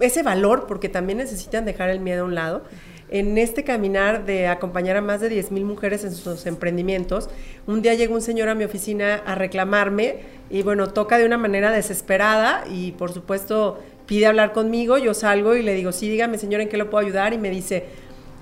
ese 0.00 0.22
valor, 0.22 0.66
porque 0.66 0.88
también 0.88 1.18
necesitan 1.18 1.64
dejar 1.64 1.90
el 1.90 2.00
miedo 2.00 2.22
a 2.22 2.26
un 2.26 2.34
lado. 2.34 2.62
En 3.10 3.38
este 3.38 3.64
caminar 3.64 4.24
de 4.24 4.48
acompañar 4.48 4.96
a 4.96 5.00
más 5.00 5.20
de 5.20 5.28
10 5.28 5.52
mil 5.52 5.64
mujeres 5.64 6.04
en 6.04 6.12
sus 6.12 6.46
emprendimientos, 6.46 7.28
un 7.66 7.80
día 7.80 7.94
llegó 7.94 8.14
un 8.14 8.22
señor 8.22 8.48
a 8.48 8.54
mi 8.54 8.64
oficina 8.64 9.22
a 9.26 9.34
reclamarme 9.34 10.20
y 10.50 10.62
bueno, 10.62 10.88
toca 10.88 11.18
de 11.18 11.26
una 11.26 11.38
manera 11.38 11.70
desesperada 11.70 12.64
y 12.70 12.92
por 12.92 13.12
supuesto 13.12 13.78
pide 14.06 14.26
hablar 14.26 14.52
conmigo, 14.52 14.98
yo 14.98 15.14
salgo 15.14 15.54
y 15.54 15.62
le 15.62 15.74
digo, 15.74 15.92
sí, 15.92 16.08
dígame 16.08 16.38
señor, 16.38 16.60
¿en 16.60 16.68
qué 16.68 16.76
lo 16.76 16.90
puedo 16.90 17.04
ayudar? 17.04 17.32
Y 17.34 17.38
me 17.38 17.50
dice, 17.50 17.84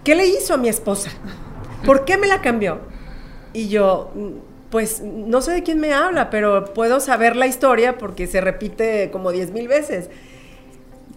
¿qué 0.05 0.15
le 0.15 0.27
hizo 0.27 0.55
a 0.55 0.57
mi 0.57 0.69
esposa? 0.69 1.11
¿Por 1.85 2.05
qué 2.05 2.17
me 2.17 2.27
la 2.27 2.41
cambió? 2.41 2.81
Y 3.53 3.69
yo, 3.69 4.11
pues 4.71 5.03
no 5.03 5.43
sé 5.43 5.53
de 5.53 5.63
quién 5.63 5.81
me 5.81 5.93
habla, 5.93 6.31
pero 6.31 6.73
puedo 6.73 7.01
saber 7.01 7.37
la 7.37 7.47
historia 7.47 7.99
porque 7.99 8.27
se 8.27 8.41
repite 8.41 9.11
como 9.11 9.33
diez 9.33 9.53
mil 9.53 9.69
veces. 9.69 10.09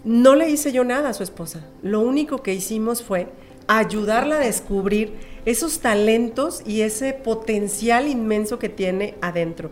No 0.04 0.36
le 0.36 0.50
hice 0.50 0.72
yo 0.72 0.84
nada 0.84 1.10
a 1.10 1.13
su 1.13 1.24
esposa. 1.24 1.65
Lo 1.82 2.01
único 2.01 2.44
que 2.44 2.54
hicimos 2.54 3.01
fue 3.01 3.27
ayudarla 3.68 4.36
a 4.36 4.39
descubrir 4.39 5.13
esos 5.46 5.80
talentos 5.80 6.62
y 6.65 6.82
ese 6.82 7.13
potencial 7.13 8.08
inmenso 8.08 8.60
que 8.60 8.70
tiene 8.70 9.15
adentro. 9.22 9.72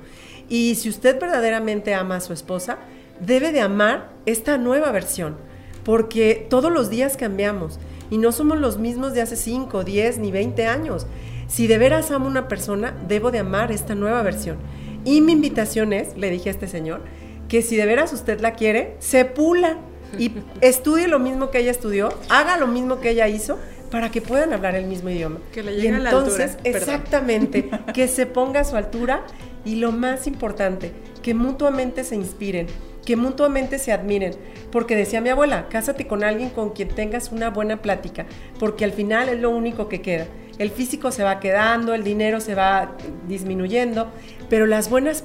Y 0.49 0.75
si 0.75 0.89
usted 0.89 1.19
verdaderamente 1.19 1.93
ama 1.93 2.17
a 2.17 2.21
su 2.21 2.33
esposa, 2.33 2.77
debe 3.19 3.51
de 3.51 3.61
amar 3.61 4.11
esta 4.25 4.57
nueva 4.57 4.91
versión, 4.91 5.37
porque 5.83 6.45
todos 6.49 6.71
los 6.71 6.89
días 6.89 7.17
cambiamos 7.17 7.79
y 8.09 8.17
no 8.17 8.31
somos 8.31 8.59
los 8.59 8.77
mismos 8.77 9.13
de 9.13 9.21
hace 9.21 9.35
5, 9.35 9.83
10 9.83 10.19
ni 10.19 10.31
20 10.31 10.65
años. 10.65 11.07
Si 11.47 11.67
de 11.67 11.77
veras 11.77 12.11
amo 12.11 12.25
a 12.25 12.29
una 12.29 12.47
persona, 12.47 12.95
debo 13.07 13.31
de 13.31 13.39
amar 13.39 13.71
esta 13.71 13.95
nueva 13.95 14.21
versión. 14.23 14.57
Y 15.05 15.21
mi 15.21 15.33
invitación 15.33 15.93
es, 15.93 16.15
le 16.17 16.29
dije 16.29 16.49
a 16.49 16.51
este 16.51 16.67
señor, 16.67 17.01
que 17.47 17.61
si 17.61 17.75
de 17.75 17.85
veras 17.85 18.13
usted 18.13 18.39
la 18.39 18.53
quiere, 18.53 18.95
se 18.99 19.25
pula 19.25 19.77
y 20.17 20.31
estudie 20.61 21.07
lo 21.07 21.19
mismo 21.19 21.51
que 21.51 21.59
ella 21.59 21.71
estudió, 21.71 22.13
haga 22.29 22.57
lo 22.57 22.67
mismo 22.67 22.99
que 22.99 23.11
ella 23.11 23.27
hizo 23.27 23.59
para 23.91 24.09
que 24.09 24.21
puedan 24.21 24.53
hablar 24.53 24.75
el 24.75 24.85
mismo 24.85 25.09
idioma. 25.09 25.37
Que 25.51 25.61
le 25.61 25.75
llegue 25.75 25.95
a 25.95 25.99
la 25.99 26.09
altura. 26.09 26.57
exactamente, 26.63 27.69
que 27.93 28.07
se 28.07 28.25
ponga 28.25 28.61
a 28.61 28.63
su 28.63 28.75
altura 28.75 29.23
y 29.65 29.75
lo 29.75 29.91
más 29.91 30.25
importante, 30.25 30.91
que 31.21 31.35
mutuamente 31.35 32.03
se 32.03 32.15
inspiren, 32.15 32.67
que 33.05 33.15
mutuamente 33.15 33.79
se 33.79 33.91
admiren. 33.91 34.35
Porque 34.71 34.95
decía 34.95 35.21
mi 35.21 35.29
abuela, 35.29 35.67
cásate 35.69 36.07
con 36.07 36.23
alguien 36.23 36.49
con 36.49 36.71
quien 36.71 36.89
tengas 36.89 37.31
una 37.31 37.49
buena 37.49 37.81
plática, 37.81 38.25
porque 38.59 38.85
al 38.85 38.91
final 38.91 39.29
es 39.29 39.39
lo 39.39 39.49
único 39.49 39.87
que 39.87 40.01
queda. 40.01 40.27
El 40.57 40.69
físico 40.69 41.11
se 41.11 41.23
va 41.23 41.39
quedando, 41.39 41.93
el 41.93 42.03
dinero 42.03 42.39
se 42.39 42.55
va 42.55 42.95
disminuyendo, 43.27 44.07
pero 44.49 44.65
las 44.65 44.89
buenas 44.89 45.23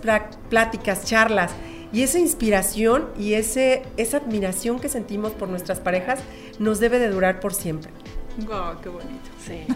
pláticas, 0.48 1.04
charlas 1.04 1.52
y 1.92 2.02
esa 2.02 2.18
inspiración 2.18 3.08
y 3.18 3.34
ese, 3.34 3.82
esa 3.96 4.18
admiración 4.18 4.78
que 4.78 4.88
sentimos 4.88 5.32
por 5.32 5.48
nuestras 5.48 5.80
parejas 5.80 6.20
nos 6.58 6.80
debe 6.80 6.98
de 6.98 7.08
durar 7.08 7.40
por 7.40 7.54
siempre. 7.54 7.90
¡Wow! 8.46 8.80
¡Qué 8.82 8.88
bonito! 8.88 9.30
Sí. 9.44 9.66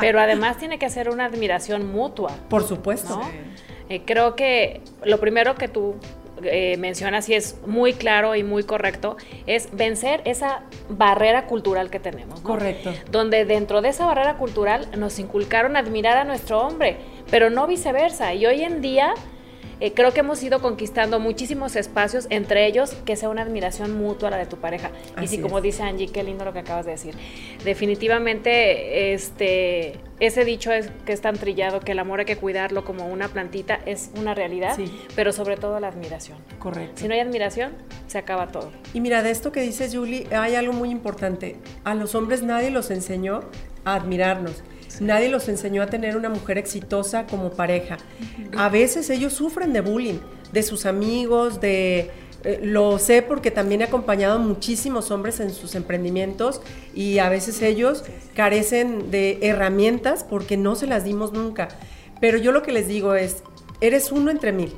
Pero 0.00 0.20
además 0.20 0.56
tiene 0.58 0.78
que 0.78 0.88
ser 0.88 1.10
una 1.10 1.26
admiración 1.26 1.92
mutua. 1.92 2.32
Por 2.48 2.64
supuesto. 2.64 3.20
Eh, 3.88 4.02
creo 4.06 4.34
que 4.34 4.80
lo 5.04 5.20
primero 5.20 5.56
que 5.56 5.68
tú 5.68 5.96
eh, 6.44 6.76
mencionas 6.78 7.28
y 7.28 7.34
es 7.34 7.56
muy 7.66 7.92
claro 7.92 8.34
y 8.34 8.42
muy 8.42 8.64
correcto, 8.64 9.16
es 9.46 9.68
vencer 9.72 10.22
esa 10.24 10.62
barrera 10.88 11.46
cultural 11.46 11.90
que 11.90 12.00
tenemos. 12.00 12.40
Correcto. 12.40 12.92
Donde 13.10 13.44
dentro 13.44 13.82
de 13.82 13.90
esa 13.90 14.06
barrera 14.06 14.36
cultural 14.36 14.88
nos 14.96 15.18
inculcaron 15.18 15.76
admirar 15.76 16.18
a 16.18 16.24
nuestro 16.24 16.60
hombre, 16.60 16.96
pero 17.30 17.50
no 17.50 17.66
viceversa. 17.66 18.34
Y 18.34 18.46
hoy 18.46 18.62
en 18.62 18.80
día 18.80 19.14
eh, 19.82 19.94
creo 19.94 20.12
que 20.12 20.20
hemos 20.20 20.40
ido 20.44 20.62
conquistando 20.62 21.18
muchísimos 21.18 21.74
espacios, 21.74 22.28
entre 22.30 22.68
ellos 22.68 22.92
que 23.04 23.16
sea 23.16 23.28
una 23.28 23.42
admiración 23.42 23.98
mutua 23.98 24.30
la 24.30 24.36
de 24.36 24.46
tu 24.46 24.58
pareja. 24.58 24.92
y 25.20 25.26
sí, 25.26 25.40
como 25.40 25.60
dice 25.60 25.82
Angie, 25.82 26.06
qué 26.06 26.22
lindo 26.22 26.44
lo 26.44 26.52
que 26.52 26.60
acabas 26.60 26.86
de 26.86 26.92
decir. 26.92 27.16
Definitivamente, 27.64 29.12
este, 29.12 29.98
ese 30.20 30.44
dicho 30.44 30.70
es 30.70 30.88
que 31.04 31.12
es 31.12 31.20
tan 31.20 31.36
trillado 31.36 31.80
que 31.80 31.90
el 31.90 31.98
amor 31.98 32.20
hay 32.20 32.26
que 32.26 32.36
cuidarlo 32.36 32.84
como 32.84 33.08
una 33.08 33.26
plantita, 33.26 33.80
es 33.84 34.12
una 34.16 34.34
realidad, 34.34 34.78
pero 35.16 35.32
sobre 35.32 35.56
todo 35.56 35.80
la 35.80 35.88
admiración. 35.88 36.38
Correcto. 36.60 37.00
Si 37.00 37.08
no 37.08 37.14
hay 37.14 37.20
admiración, 37.20 37.72
se 38.06 38.18
acaba 38.18 38.52
todo. 38.52 38.70
Y 38.94 39.00
mira, 39.00 39.24
de 39.24 39.32
esto 39.32 39.50
que 39.50 39.62
dice 39.62 39.90
Julie, 39.92 40.28
hay 40.32 40.54
algo 40.54 40.74
muy 40.74 40.90
importante. 40.90 41.56
A 41.82 41.96
los 41.96 42.14
hombres 42.14 42.44
nadie 42.44 42.70
los 42.70 42.92
enseñó 42.92 43.40
a 43.84 43.96
admirarnos. 43.96 44.62
Nadie 45.00 45.28
los 45.28 45.48
enseñó 45.48 45.82
a 45.82 45.86
tener 45.86 46.16
una 46.16 46.28
mujer 46.28 46.58
exitosa 46.58 47.26
como 47.26 47.50
pareja. 47.50 47.98
A 48.56 48.68
veces 48.68 49.10
ellos 49.10 49.32
sufren 49.32 49.72
de 49.72 49.80
bullying, 49.80 50.18
de 50.52 50.62
sus 50.62 50.86
amigos, 50.86 51.60
de... 51.60 52.10
Eh, 52.44 52.58
lo 52.60 52.98
sé 52.98 53.22
porque 53.22 53.52
también 53.52 53.82
he 53.82 53.84
acompañado 53.84 54.34
a 54.34 54.38
muchísimos 54.38 55.12
hombres 55.12 55.38
en 55.38 55.52
sus 55.52 55.76
emprendimientos 55.76 56.60
y 56.92 57.18
a 57.18 57.28
veces 57.28 57.62
ellos 57.62 58.02
carecen 58.34 59.12
de 59.12 59.38
herramientas 59.42 60.24
porque 60.28 60.56
no 60.56 60.74
se 60.74 60.88
las 60.88 61.04
dimos 61.04 61.32
nunca. 61.32 61.68
Pero 62.20 62.38
yo 62.38 62.50
lo 62.50 62.62
que 62.62 62.72
les 62.72 62.88
digo 62.88 63.14
es, 63.14 63.44
eres 63.80 64.10
uno 64.10 64.32
entre 64.32 64.52
mil. 64.52 64.72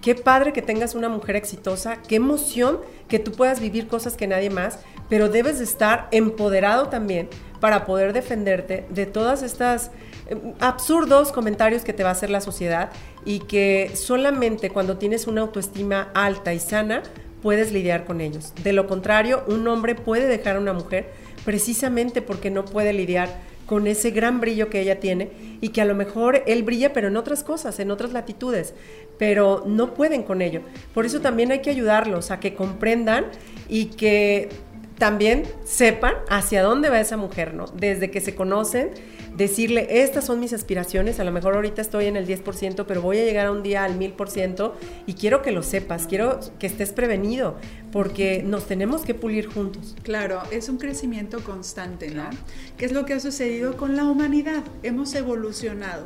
Qué 0.00 0.14
padre 0.14 0.52
que 0.52 0.60
tengas 0.60 0.94
una 0.94 1.08
mujer 1.08 1.34
exitosa, 1.36 2.02
qué 2.02 2.16
emoción 2.16 2.80
que 3.08 3.18
tú 3.18 3.32
puedas 3.32 3.60
vivir 3.60 3.86
cosas 3.86 4.16
que 4.16 4.26
nadie 4.26 4.50
más, 4.50 4.80
pero 5.08 5.28
debes 5.28 5.58
de 5.58 5.64
estar 5.64 6.08
empoderado 6.10 6.88
también 6.88 7.28
para 7.60 7.86
poder 7.86 8.12
defenderte 8.12 8.84
de 8.90 9.06
todas 9.06 9.42
estas 9.42 9.90
em, 10.28 10.54
absurdos 10.60 11.32
comentarios 11.32 11.82
que 11.82 11.92
te 11.92 12.02
va 12.02 12.10
a 12.10 12.12
hacer 12.12 12.30
la 12.30 12.40
sociedad 12.40 12.90
y 13.24 13.40
que 13.40 13.90
solamente 13.94 14.70
cuando 14.70 14.98
tienes 14.98 15.26
una 15.26 15.40
autoestima 15.40 16.10
alta 16.14 16.52
y 16.52 16.60
sana 16.60 17.02
puedes 17.42 17.72
lidiar 17.72 18.04
con 18.04 18.20
ellos. 18.20 18.52
De 18.62 18.72
lo 18.72 18.86
contrario, 18.86 19.44
un 19.46 19.66
hombre 19.68 19.94
puede 19.94 20.26
dejar 20.26 20.56
a 20.56 20.60
una 20.60 20.72
mujer 20.72 21.10
precisamente 21.44 22.22
porque 22.22 22.50
no 22.50 22.64
puede 22.64 22.92
lidiar 22.92 23.28
con 23.66 23.86
ese 23.86 24.10
gran 24.10 24.40
brillo 24.40 24.68
que 24.68 24.80
ella 24.80 25.00
tiene 25.00 25.30
y 25.60 25.70
que 25.70 25.80
a 25.80 25.84
lo 25.84 25.94
mejor 25.94 26.42
él 26.46 26.62
brilla 26.62 26.92
pero 26.92 27.08
en 27.08 27.16
otras 27.16 27.42
cosas, 27.44 27.78
en 27.80 27.90
otras 27.90 28.12
latitudes, 28.12 28.74
pero 29.18 29.64
no 29.66 29.94
pueden 29.94 30.22
con 30.22 30.42
ello. 30.42 30.60
Por 30.92 31.06
eso 31.06 31.20
también 31.20 31.52
hay 31.52 31.60
que 31.60 31.70
ayudarlos 31.70 32.30
a 32.30 32.40
que 32.40 32.54
comprendan 32.54 33.26
y 33.68 33.86
que 33.86 34.48
también 34.98 35.44
sepan 35.64 36.14
hacia 36.28 36.62
dónde 36.62 36.88
va 36.88 37.00
esa 37.00 37.16
mujer, 37.16 37.54
¿no? 37.54 37.66
Desde 37.66 38.10
que 38.10 38.20
se 38.20 38.34
conocen, 38.34 38.90
decirle, 39.36 40.02
estas 40.02 40.24
son 40.24 40.38
mis 40.38 40.52
aspiraciones, 40.52 41.18
a 41.18 41.24
lo 41.24 41.32
mejor 41.32 41.54
ahorita 41.54 41.82
estoy 41.82 42.06
en 42.06 42.16
el 42.16 42.26
10%, 42.26 42.84
pero 42.86 43.02
voy 43.02 43.18
a 43.18 43.24
llegar 43.24 43.46
a 43.46 43.52
un 43.52 43.62
día 43.62 43.84
al 43.84 43.98
1000% 43.98 44.72
y 45.06 45.14
quiero 45.14 45.42
que 45.42 45.50
lo 45.50 45.62
sepas, 45.62 46.06
quiero 46.06 46.38
que 46.58 46.66
estés 46.66 46.92
prevenido, 46.92 47.56
porque 47.90 48.42
nos 48.44 48.66
tenemos 48.66 49.02
que 49.02 49.14
pulir 49.14 49.48
juntos. 49.48 49.96
Claro, 50.02 50.40
es 50.52 50.68
un 50.68 50.78
crecimiento 50.78 51.42
constante, 51.42 52.10
¿no? 52.10 52.30
¿Qué 52.76 52.84
es 52.84 52.92
lo 52.92 53.04
que 53.04 53.14
ha 53.14 53.20
sucedido 53.20 53.76
con 53.76 53.96
la 53.96 54.04
humanidad? 54.04 54.62
Hemos 54.82 55.14
evolucionado. 55.14 56.04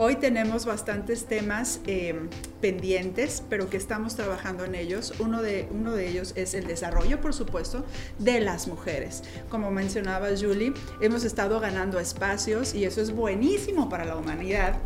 Hoy 0.00 0.14
tenemos 0.14 0.64
bastantes 0.64 1.26
temas 1.26 1.80
eh, 1.88 2.14
pendientes, 2.60 3.42
pero 3.50 3.68
que 3.68 3.76
estamos 3.76 4.14
trabajando 4.14 4.64
en 4.64 4.76
ellos. 4.76 5.12
Uno 5.18 5.42
de, 5.42 5.66
uno 5.72 5.92
de 5.92 6.08
ellos 6.08 6.34
es 6.36 6.54
el 6.54 6.68
desarrollo, 6.68 7.20
por 7.20 7.34
supuesto, 7.34 7.84
de 8.20 8.38
las 8.38 8.68
mujeres. 8.68 9.24
Como 9.48 9.72
mencionaba 9.72 10.28
Julie, 10.40 10.72
hemos 11.00 11.24
estado 11.24 11.58
ganando 11.58 11.98
espacios 11.98 12.76
y 12.76 12.84
eso 12.84 13.00
es 13.00 13.10
buenísimo 13.10 13.88
para 13.88 14.04
la 14.04 14.14
humanidad. 14.14 14.78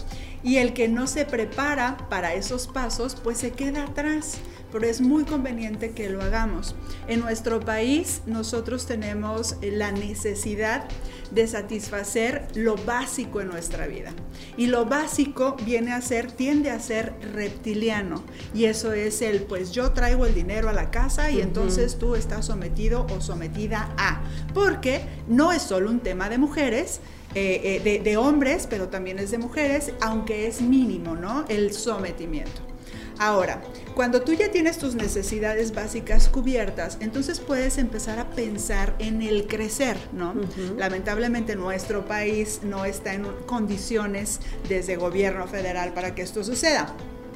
Y 0.42 0.56
el 0.56 0.72
que 0.72 0.88
no 0.88 1.06
se 1.06 1.26
prepara 1.26 1.98
para 2.08 2.32
esos 2.32 2.66
pasos, 2.66 3.14
pues 3.14 3.36
se 3.36 3.50
queda 3.50 3.84
atrás 3.84 4.38
pero 4.72 4.86
es 4.86 5.00
muy 5.00 5.24
conveniente 5.24 5.90
que 5.90 6.08
lo 6.08 6.22
hagamos. 6.22 6.74
En 7.06 7.20
nuestro 7.20 7.60
país 7.60 8.22
nosotros 8.26 8.86
tenemos 8.86 9.56
la 9.60 9.92
necesidad 9.92 10.88
de 11.30 11.46
satisfacer 11.46 12.48
lo 12.54 12.76
básico 12.76 13.40
en 13.40 13.48
nuestra 13.48 13.86
vida. 13.86 14.12
Y 14.56 14.66
lo 14.66 14.86
básico 14.86 15.56
viene 15.64 15.92
a 15.92 16.00
ser, 16.00 16.32
tiende 16.32 16.70
a 16.70 16.80
ser 16.80 17.14
reptiliano. 17.34 18.22
Y 18.54 18.64
eso 18.64 18.92
es 18.92 19.22
el, 19.22 19.42
pues 19.42 19.72
yo 19.72 19.92
traigo 19.92 20.26
el 20.26 20.34
dinero 20.34 20.68
a 20.68 20.72
la 20.72 20.90
casa 20.90 21.30
y 21.30 21.40
entonces 21.40 21.98
tú 21.98 22.14
estás 22.14 22.46
sometido 22.46 23.06
o 23.10 23.20
sometida 23.20 23.94
a. 23.96 24.22
Porque 24.54 25.04
no 25.28 25.52
es 25.52 25.62
solo 25.62 25.90
un 25.90 26.00
tema 26.00 26.28
de 26.28 26.38
mujeres, 26.38 27.00
eh, 27.34 27.60
eh, 27.64 27.80
de, 27.82 27.98
de 28.00 28.16
hombres, 28.16 28.66
pero 28.68 28.88
también 28.88 29.18
es 29.18 29.30
de 29.30 29.38
mujeres, 29.38 29.92
aunque 30.00 30.46
es 30.46 30.60
mínimo, 30.60 31.16
¿no? 31.16 31.46
El 31.48 31.72
sometimiento. 31.72 32.71
Ahora, 33.18 33.62
cuando 33.94 34.22
tú 34.22 34.32
ya 34.32 34.50
tienes 34.50 34.78
tus 34.78 34.94
necesidades 34.94 35.74
básicas 35.74 36.28
cubiertas, 36.28 36.98
entonces 37.00 37.40
puedes 37.40 37.78
empezar 37.78 38.18
a 38.18 38.30
pensar 38.30 38.94
en 38.98 39.22
el 39.22 39.46
crecer, 39.46 39.96
¿no? 40.12 40.34
Lamentablemente 40.76 41.56
nuestro 41.56 42.04
país 42.04 42.60
no 42.62 42.84
está 42.84 43.14
en 43.14 43.24
condiciones 43.46 44.40
desde 44.68 44.96
gobierno 44.96 45.46
federal 45.46 45.92
para 45.92 46.14
que 46.14 46.22
esto 46.22 46.42
suceda. 46.44 46.94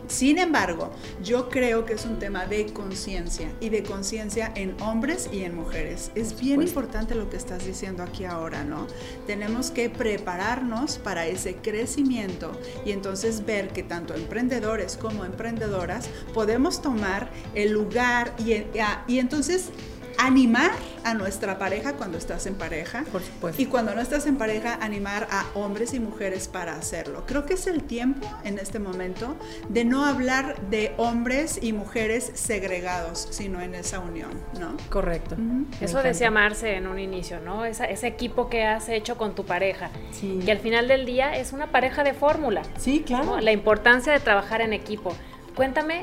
Sin 0.09 0.39
embargo, 0.39 0.91
yo 1.23 1.49
creo 1.49 1.85
que 1.85 1.95
es 1.95 2.05
un 2.05 2.19
tema 2.19 2.47
de 2.47 2.67
conciencia 2.73 3.51
y 3.61 3.71
de 3.71 3.83
conciencia 3.83 4.53
en 4.55 4.81
hombres 4.81 5.29
y 5.33 5.43
en 5.43 5.57
mujeres. 5.57 6.11
Es 6.15 6.39
bien 6.39 6.63
importante 6.63 7.15
lo 7.15 7.29
que 7.29 7.37
estás 7.37 7.67
diciendo 7.67 8.03
aquí 8.03 8.25
ahora, 8.25 8.65
¿no? 8.65 8.87
Tenemos 9.27 9.71
que 9.71 9.91
prepararnos 9.91 10.99
para 10.99 11.27
ese 11.27 11.57
crecimiento 11.57 12.53
y 12.85 12.93
entonces 12.93 13.45
ver 13.45 13.69
que 13.71 13.83
tanto 13.83 14.15
emprendedores 14.15 14.97
como 14.97 15.25
emprendedoras 15.25 16.09
podemos 16.33 16.81
tomar 16.81 17.31
el 17.55 17.73
lugar 17.73 18.35
y, 18.39 18.65
y 19.13 19.19
entonces 19.19 19.71
animar 20.19 20.73
a 21.05 21.15
nuestra 21.15 21.59
pareja 21.59 21.95
cuando 21.95 22.19
estás 22.19 22.47
en 22.47 22.55
pareja. 22.55 23.05
Por 23.13 23.23
supuesto. 23.23 23.61
Y 23.61 23.67
cuando 23.67 23.95
no 23.95 24.01
estás 24.01 24.27
en 24.27 24.37
pareja, 24.37 24.79
animar 24.81 25.29
a 25.31 25.47
hombres 25.55 25.95
y 25.95 26.01
mujeres 26.01 26.49
para 26.49 26.77
hacerlo. 26.77 27.25
Creo 27.27 27.47
que 27.47 27.55
es 27.55 27.67
el 27.67 27.83
tiempo 27.83 28.27
en 28.45 28.59
este 28.59 28.79
momento 28.79 29.37
de 29.69 29.85
no 29.85 30.05
hablar 30.05 30.61
de 30.71 30.95
hombres 30.97 31.59
y 31.63 31.73
mujeres 31.73 32.33
segregados, 32.35 33.29
sino 33.31 33.61
en 33.61 33.75
esa 33.75 34.01
unión, 34.01 34.31
¿no? 34.59 34.77
Correcto. 34.91 35.37
Eso 35.81 36.03
decía 36.03 36.31
Marce 36.31 36.77
en 36.77 36.87
un 36.87 36.99
inicio, 36.99 37.41
¿no? 37.41 37.65
ese 37.65 38.07
equipo 38.07 38.49
que 38.49 38.65
has 38.65 38.89
hecho 38.89 39.17
con 39.17 39.35
tu 39.35 39.45
pareja. 39.45 39.91
Sí. 40.13 40.41
Que 40.45 40.53
al 40.53 40.59
final 40.59 40.89
del 40.89 41.07
día 41.07 41.37
es 41.37 41.53
una 41.53 41.69
pareja 41.69 42.05
de 42.05 42.15
fórmula. 42.15 42.63
Sí, 42.79 43.03
claro. 43.05 43.41
La 43.41 43.53
importancia 43.53 44.13
de 44.13 44.21
trabajar 44.21 44.61
en 44.61 44.73
equipo. 44.73 45.15
Cuéntame 45.55 46.03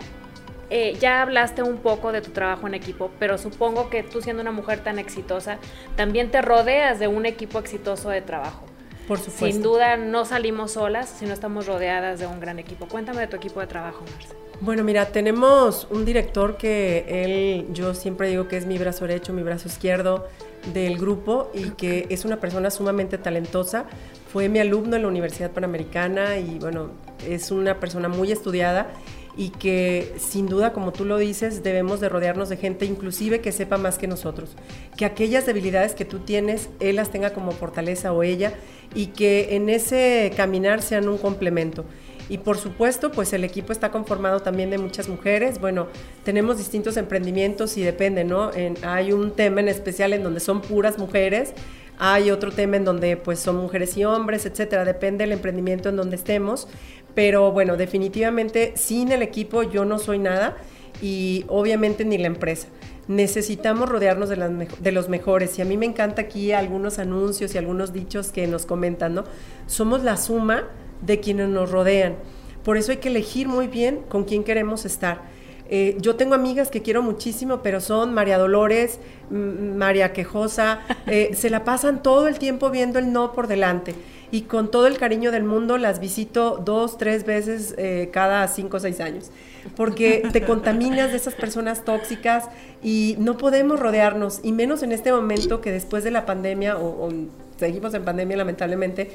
eh, 0.69 0.97
ya 0.99 1.21
hablaste 1.21 1.63
un 1.63 1.78
poco 1.78 2.12
de 2.12 2.21
tu 2.21 2.32
trabajo 2.32 2.67
en 2.67 2.73
equipo, 2.73 3.12
pero 3.19 3.38
supongo 3.38 3.89
que 3.89 4.04
tú 4.04 4.21
siendo 4.21 4.41
una 4.41 4.52
mujer 4.52 4.80
tan 4.84 4.99
exitosa, 4.99 5.60
también 5.95 6.32
te 6.32 6.41
rodeas 6.41 6.99
de 6.99 7.08
un 7.08 7.26
equipo 7.26 7.60
exitoso 7.60 8.10
de 8.10 8.21
trabajo. 8.21 8.65
Por 9.08 9.19
supuesto. 9.19 9.45
Sin 9.45 9.62
duda 9.62 9.97
no 9.97 10.26
salimos 10.26 10.71
solas 10.71 11.10
si 11.10 11.26
no 11.26 11.34
estamos 11.34 11.67
rodeadas 11.67 12.19
de 12.19 12.28
un 12.28 12.39
gran 12.39 12.58
equipo. 12.60 12.88
Cuéntame 12.88 13.21
de 13.21 13.28
tu 13.28 13.36
equipo 13.36 13.60
de 13.60 13.67
trabajo, 13.67 14.06
Marce. 14.13 14.34
Bueno, 14.62 14.84
mira, 14.86 15.08
tenemos 15.08 15.88
un 15.91 16.06
director 16.06 16.56
que 16.56 17.06
él, 17.10 17.67
yo 17.73 17.93
siempre 17.93 18.30
digo 18.30 18.47
que 18.47 18.56
es 18.56 18.65
mi 18.65 18.78
brazo 18.78 19.06
derecho, 19.06 19.34
mi 19.34 19.43
brazo 19.43 19.67
izquierdo 19.67 20.28
del 20.71 20.97
grupo 20.97 21.52
y 21.54 21.71
que 21.71 22.08
es 22.10 22.23
una 22.23 22.39
persona 22.39 22.71
sumamente 22.71 23.17
talentosa. 23.17 23.86
Fue 24.32 24.47
mi 24.47 24.60
alumno 24.60 24.95
en 24.95 25.02
la 25.02 25.08
Universidad 25.10 25.52
Panamericana 25.52 26.38
y 26.38 26.60
bueno, 26.60 26.91
es 27.28 27.52
una 27.52 27.80
persona 27.82 28.08
muy 28.08 28.32
estudiada 28.32 28.88
y 29.36 29.50
que 29.50 30.13
sin 30.17 30.48
duda, 30.48 30.74
como 30.74 30.91
tú 30.91 31.06
lo 31.06 31.17
dices, 31.17 31.63
debemos 31.63 32.00
de 32.00 32.10
rodearnos 32.10 32.50
de 32.50 32.58
gente 32.58 32.86
inclusive 32.86 33.41
que 33.41 33.52
sepa 33.52 33.78
más 33.78 33.98
que 33.98 34.08
nosotros, 34.08 34.52
que 34.98 35.06
aquellas 35.06 35.46
debilidades 35.46 35.96
que 35.96 36.06
tú 36.06 36.19
tienes, 36.19 36.69
él 36.80 36.98
las 36.98 37.12
tenga 37.12 37.32
como 37.32 37.52
fortaleza 37.52 38.13
o 38.13 38.24
ella 38.24 38.54
y 38.93 39.08
que 39.08 39.56
en 39.56 39.69
ese 39.69 40.32
caminar 40.36 40.82
sean 40.82 41.08
un 41.10 41.17
complemento. 41.17 41.86
Y 42.30 42.38
por 42.38 42.58
supuesto, 42.58 43.12
pues 43.12 43.34
el 43.34 43.43
equipo 43.43 43.74
está 43.74 43.91
conformado 43.91 44.39
también 44.39 44.69
de 44.69 44.78
muchas 44.78 45.10
mujeres. 45.10 45.60
Bueno, 45.60 45.88
tenemos 46.24 46.58
distintos 46.58 46.96
emprendimientos 46.96 47.76
y 47.78 47.84
depende, 47.84 48.24
¿no? 48.24 48.52
hay 48.84 49.12
un 49.12 49.32
tema 49.32 49.60
en 49.60 49.67
especial 49.67 50.13
en 50.13 50.24
donde 50.24 50.39
son 50.39 50.62
puras 50.62 50.98
mujeres, 50.98 51.54
hay 51.99 52.32
otro 52.32 52.51
tema 52.51 52.77
en 52.77 52.86
donde 52.86 53.17
pues 53.17 53.39
son 53.39 53.58
mujeres 53.58 53.95
y 53.97 54.06
hombres, 54.06 54.45
etcétera, 54.45 54.86
depende 54.86 55.23
del 55.23 55.34
emprendimiento 55.34 55.89
en 55.89 55.95
donde 55.95 56.15
estemos, 56.15 56.67
pero 57.15 57.51
bueno, 57.51 57.77
definitivamente 57.77 58.73
sin 58.75 59.12
el 59.12 59.21
equipo 59.21 59.63
yo 59.63 59.86
no 59.86 59.99
soy 59.99 60.19
nada 60.19 60.58
y 61.01 61.45
obviamente 61.47 62.06
ni 62.06 62.17
la 62.17 62.27
empresa. 62.27 62.67
Necesitamos 63.08 63.89
rodearnos 63.89 64.29
de, 64.29 64.67
de 64.79 64.91
los 64.91 65.10
mejores 65.10 65.60
y 65.60 65.62
a 65.62 65.65
mí 65.65 65.77
me 65.77 65.86
encanta 65.86 66.21
aquí 66.21 66.53
algunos 66.53 66.99
anuncios 66.99 67.53
y 67.53 67.58
algunos 67.58 67.91
dichos 67.91 68.32
que 68.32 68.47
nos 68.47 68.65
comentan, 68.65 69.13
¿no? 69.13 69.25
Somos 69.67 70.03
la 70.03 70.15
suma 70.15 70.63
de 71.01 71.19
quienes 71.19 71.49
nos 71.49 71.69
rodean. 71.69 72.15
Por 72.63 72.77
eso 72.77 72.91
hay 72.91 72.97
que 72.97 73.10
elegir 73.10 73.49
muy 73.49 73.67
bien 73.67 74.01
con 74.08 74.23
quién 74.23 74.43
queremos 74.43 74.86
estar. 74.86 75.21
Eh, 75.69 75.97
yo 75.99 76.15
tengo 76.15 76.36
amigas 76.36 76.69
que 76.69 76.82
quiero 76.82 77.02
muchísimo, 77.02 77.62
pero 77.63 77.82
son 77.82 78.13
María 78.13 78.38
Dolores, 78.38 78.99
María 79.30 80.13
Quejosa, 80.13 80.82
eh, 81.08 81.32
se 81.36 81.49
la 81.49 81.63
pasan 81.63 82.04
todo 82.04 82.28
el 82.28 82.39
tiempo 82.39 82.69
viendo 82.69 82.99
el 82.99 83.12
no 83.12 83.34
por 83.34 83.47
delante. 83.47 83.95
Y 84.32 84.41
con 84.41 84.71
todo 84.71 84.88
el 84.88 84.97
cariño 84.97 85.32
del 85.32 85.43
mundo 85.43 85.78
las 85.78 85.99
visito 85.99 86.60
dos, 86.63 86.97
tres 86.97 87.23
veces 87.23 87.76
eh, 87.78 88.10
cada 88.12 88.47
cinco 88.47 88.78
o 88.78 88.80
seis 88.80 88.99
años. 88.99 89.30
Porque 89.76 90.28
te 90.34 90.41
contaminas 90.45 91.12
de 91.12 91.17
esas 91.17 91.36
personas 91.36 91.86
tóxicas 91.86 92.45
y 92.82 93.15
no 93.19 93.38
podemos 93.38 93.80
rodearnos, 93.80 94.39
y 94.43 94.52
menos 94.52 94.82
en 94.82 94.91
este 94.91 95.12
momento 95.12 95.62
que 95.62 95.71
después 95.71 96.04
de 96.04 96.12
la 96.12 96.26
pandemia, 96.26 96.78
o 96.78 97.10
seguimos 97.58 97.93
en 97.93 98.04
pandemia 98.04 98.38
lamentablemente, 98.38 99.12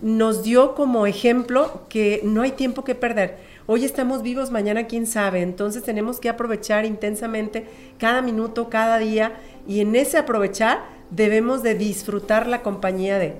nos 0.00 0.42
dio 0.42 0.74
como 0.74 1.06
ejemplo 1.06 1.82
que 1.88 2.20
no 2.24 2.42
hay 2.42 2.52
tiempo 2.52 2.84
que 2.84 2.94
perder. 2.94 3.38
Hoy 3.68 3.84
estamos 3.84 4.22
vivos, 4.22 4.52
mañana 4.52 4.86
quién 4.86 5.06
sabe. 5.06 5.42
Entonces 5.42 5.82
tenemos 5.82 6.20
que 6.20 6.28
aprovechar 6.28 6.84
intensamente 6.84 7.66
cada 7.98 8.22
minuto, 8.22 8.70
cada 8.70 8.98
día 8.98 9.40
y 9.66 9.80
en 9.80 9.96
ese 9.96 10.18
aprovechar 10.18 10.84
debemos 11.10 11.64
de 11.64 11.74
disfrutar 11.74 12.46
la 12.46 12.62
compañía 12.62 13.18
de. 13.18 13.34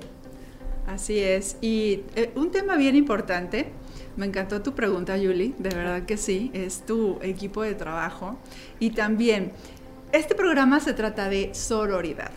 Así 0.85 1.19
es. 1.19 1.55
Y 1.61 2.01
eh, 2.17 2.31
un 2.35 2.51
tema 2.51 2.75
bien 2.75 2.97
importante, 2.97 3.67
me 4.17 4.25
encantó 4.25 4.61
tu 4.61 4.73
pregunta, 4.73 5.15
Julie, 5.15 5.53
de 5.59 5.69
verdad 5.69 6.03
que 6.03 6.17
sí, 6.17 6.51
es 6.53 6.85
tu 6.85 7.19
equipo 7.21 7.61
de 7.61 7.75
trabajo. 7.75 8.37
Y 8.79 8.89
también, 8.89 9.53
este 10.11 10.35
programa 10.35 10.81
se 10.81 10.91
trata 10.91 11.29
de 11.29 11.55
sororidad. 11.55 12.31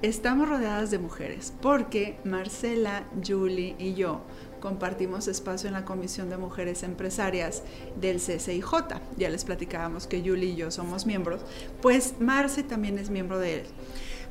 Estamos 0.00 0.48
rodeadas 0.48 0.90
de 0.90 0.98
mujeres 0.98 1.52
porque 1.60 2.16
Marcela, 2.24 3.02
Julie 3.22 3.74
y 3.78 3.92
yo 3.92 4.22
compartimos 4.60 5.28
espacio 5.28 5.68
en 5.68 5.74
la 5.74 5.84
Comisión 5.84 6.30
de 6.30 6.36
Mujeres 6.36 6.82
Empresarias 6.82 7.62
del 8.00 8.18
CCIJ. 8.18 8.72
Ya 9.16 9.28
les 9.28 9.44
platicábamos 9.44 10.06
que 10.06 10.20
Julie 10.20 10.50
y 10.50 10.56
yo 10.56 10.70
somos 10.70 11.06
miembros, 11.06 11.40
pues 11.82 12.14
Marce 12.20 12.62
también 12.62 12.98
es 12.98 13.10
miembro 13.10 13.38
de 13.38 13.54
él. 13.56 13.62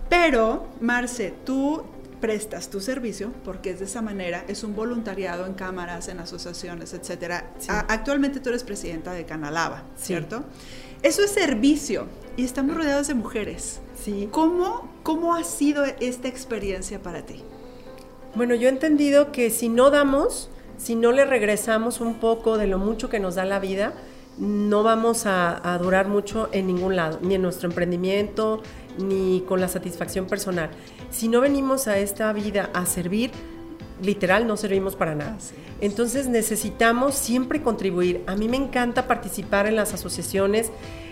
Pero, 0.09 0.67
Marce, 0.81 1.33
tú 1.45 1.83
prestas 2.19 2.69
tu 2.69 2.81
servicio, 2.81 3.31
porque 3.45 3.71
es 3.71 3.79
de 3.79 3.85
esa 3.85 4.01
manera, 4.01 4.43
es 4.47 4.63
un 4.63 4.75
voluntariado 4.75 5.45
en 5.45 5.53
cámaras, 5.53 6.07
en 6.09 6.19
asociaciones, 6.19 6.93
etc. 6.93 7.43
Actualmente 7.67 8.39
tú 8.39 8.49
eres 8.49 8.63
presidenta 8.63 9.13
de 9.13 9.25
Canalaba, 9.25 9.83
¿cierto? 9.97 10.43
Eso 11.01 11.23
es 11.23 11.31
servicio 11.31 12.07
y 12.35 12.43
estamos 12.43 12.75
rodeados 12.75 13.07
de 13.07 13.13
mujeres. 13.13 13.79
Sí. 14.03 14.27
¿Cómo, 14.31 14.91
¿Cómo 15.03 15.35
ha 15.35 15.43
sido 15.43 15.85
esta 15.85 16.27
experiencia 16.27 17.01
para 17.01 17.25
ti? 17.25 17.43
Bueno, 18.35 18.55
yo 18.55 18.67
he 18.67 18.71
entendido 18.71 19.31
que 19.31 19.49
si 19.49 19.69
no 19.69 19.89
damos, 19.89 20.49
si 20.77 20.95
no 20.95 21.11
le 21.11 21.25
regresamos 21.25 21.99
un 21.99 22.15
poco 22.15 22.57
de 22.57 22.67
lo 22.67 22.77
mucho 22.77 23.09
que 23.09 23.19
nos 23.19 23.35
da 23.35 23.45
la 23.45 23.59
vida, 23.59 23.93
no 24.37 24.83
vamos 24.83 25.25
a, 25.25 25.77
durar 25.81 26.07
mucho 26.07 26.47
en 26.51 26.67
ningún 26.67 26.95
lado, 26.95 27.19
ni 27.21 27.35
en 27.35 27.41
nuestro 27.41 27.67
emprendimiento, 27.67 28.61
ni 28.97 29.43
con 29.47 29.59
la 29.59 29.67
satisfacción 29.67 30.27
personal. 30.27 30.69
Si 31.09 31.27
no 31.27 31.41
venimos 31.41 31.87
a 31.87 31.97
esta 31.97 32.31
vida 32.31 32.69
a 32.73 32.85
servir, 32.85 33.31
literal 34.01 34.47
no 34.47 34.57
servimos 34.57 34.95
para 34.95 35.15
nada. 35.15 35.37
Entonces 35.81 36.27
necesitamos 36.27 37.15
siempre 37.15 37.61
contribuir. 37.61 38.23
A 38.27 38.35
mí 38.35 38.47
me 38.47 38.57
encanta 38.57 39.07
participar 39.07 39.67
en 39.67 39.75
las 39.75 39.93
asociaciones 39.93 40.71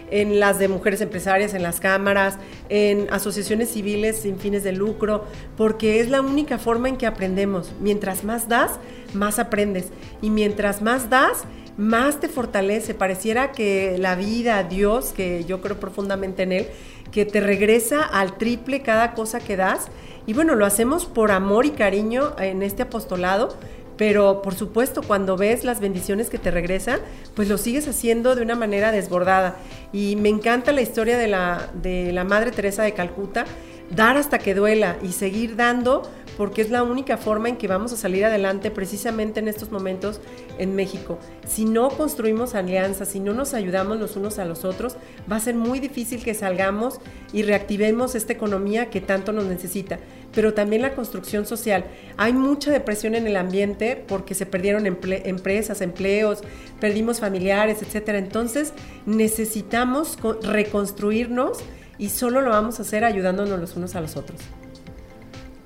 en 0.09 0.39
las 0.39 0.59
de 0.59 0.67
mujeres 0.67 1.01
empresarias, 1.01 1.53
en 1.53 1.63
las 1.63 1.79
cámaras, 1.79 2.37
en 2.69 3.07
asociaciones 3.11 3.69
civiles 3.69 4.17
sin 4.17 4.39
fines 4.39 4.63
de 4.63 4.71
lucro, 4.71 5.25
porque 5.55 5.99
es 5.99 6.09
la 6.09 6.21
única 6.21 6.57
forma 6.57 6.89
en 6.89 6.97
que 6.97 7.05
aprendemos. 7.05 7.71
Mientras 7.79 8.23
más 8.23 8.47
das, 8.47 8.71
más 9.13 9.39
aprendes. 9.39 9.87
Y 10.21 10.29
mientras 10.29 10.81
más 10.81 11.09
das, 11.09 11.43
más 11.77 12.19
te 12.19 12.27
fortalece. 12.27 12.93
Pareciera 12.93 13.51
que 13.51 13.97
la 13.99 14.15
vida, 14.15 14.63
Dios, 14.63 15.11
que 15.15 15.43
yo 15.45 15.61
creo 15.61 15.79
profundamente 15.79 16.43
en 16.43 16.51
Él, 16.53 16.67
que 17.11 17.25
te 17.25 17.39
regresa 17.39 18.01
al 18.03 18.37
triple 18.37 18.81
cada 18.81 19.13
cosa 19.13 19.39
que 19.39 19.57
das. 19.57 19.87
Y 20.25 20.33
bueno, 20.33 20.55
lo 20.55 20.65
hacemos 20.65 21.05
por 21.05 21.31
amor 21.31 21.65
y 21.65 21.71
cariño 21.71 22.35
en 22.39 22.63
este 22.63 22.83
apostolado, 22.83 23.55
pero 23.97 24.41
por 24.41 24.53
supuesto 24.53 25.01
cuando 25.01 25.37
ves 25.37 25.63
las 25.63 25.79
bendiciones 25.79 26.29
que 26.29 26.37
te 26.37 26.51
regresan, 26.51 26.99
pues 27.35 27.49
lo 27.49 27.57
sigues 27.57 27.87
haciendo 27.87 28.35
de 28.35 28.41
una 28.41 28.55
manera 28.55 28.91
desbordada. 28.91 29.57
Y 29.91 30.15
me 30.17 30.29
encanta 30.29 30.71
la 30.71 30.81
historia 30.81 31.17
de 31.17 31.27
la, 31.27 31.69
de 31.81 32.11
la 32.11 32.23
Madre 32.23 32.51
Teresa 32.51 32.83
de 32.83 32.93
Calcuta, 32.93 33.45
dar 33.89 34.17
hasta 34.17 34.39
que 34.39 34.53
duela 34.53 34.97
y 35.01 35.11
seguir 35.11 35.55
dando 35.55 36.03
porque 36.37 36.61
es 36.61 36.69
la 36.69 36.83
única 36.83 37.17
forma 37.17 37.49
en 37.49 37.57
que 37.57 37.67
vamos 37.67 37.91
a 37.91 37.97
salir 37.97 38.23
adelante 38.23 38.69
precisamente 38.69 39.39
en 39.39 39.47
estos 39.47 39.71
momentos 39.71 40.21
en 40.59 40.75
México. 40.75 41.17
Si 41.47 41.65
no 41.65 41.89
construimos 41.89 42.53
alianzas, 42.53 43.09
si 43.09 43.19
no 43.19 43.33
nos 43.33 43.55
ayudamos 43.55 43.99
los 43.99 44.15
unos 44.15 44.37
a 44.37 44.45
los 44.45 44.63
otros, 44.63 44.97
va 45.29 45.37
a 45.37 45.39
ser 45.39 45.55
muy 45.55 45.79
difícil 45.79 46.23
que 46.23 46.35
salgamos 46.35 46.99
y 47.33 47.41
reactivemos 47.41 48.13
esta 48.13 48.33
economía 48.33 48.91
que 48.91 49.01
tanto 49.01 49.31
nos 49.31 49.45
necesita. 49.45 49.97
Pero 50.35 50.53
también 50.53 50.83
la 50.83 50.93
construcción 50.93 51.47
social. 51.47 51.85
Hay 52.17 52.33
mucha 52.33 52.69
depresión 52.69 53.15
en 53.15 53.25
el 53.25 53.35
ambiente 53.35 54.03
porque 54.07 54.35
se 54.35 54.45
perdieron 54.45 54.85
empresas, 54.85 55.81
empleos, 55.81 56.43
perdimos 56.79 57.19
familiares, 57.19 57.79
etc. 57.81 58.09
Entonces 58.09 58.73
necesitamos 59.07 60.19
reconstruirnos 60.43 61.63
y 61.97 62.09
solo 62.09 62.41
lo 62.41 62.51
vamos 62.51 62.79
a 62.79 62.83
hacer 62.83 63.03
ayudándonos 63.03 63.59
los 63.59 63.75
unos 63.75 63.95
a 63.95 64.01
los 64.01 64.15
otros. 64.15 64.39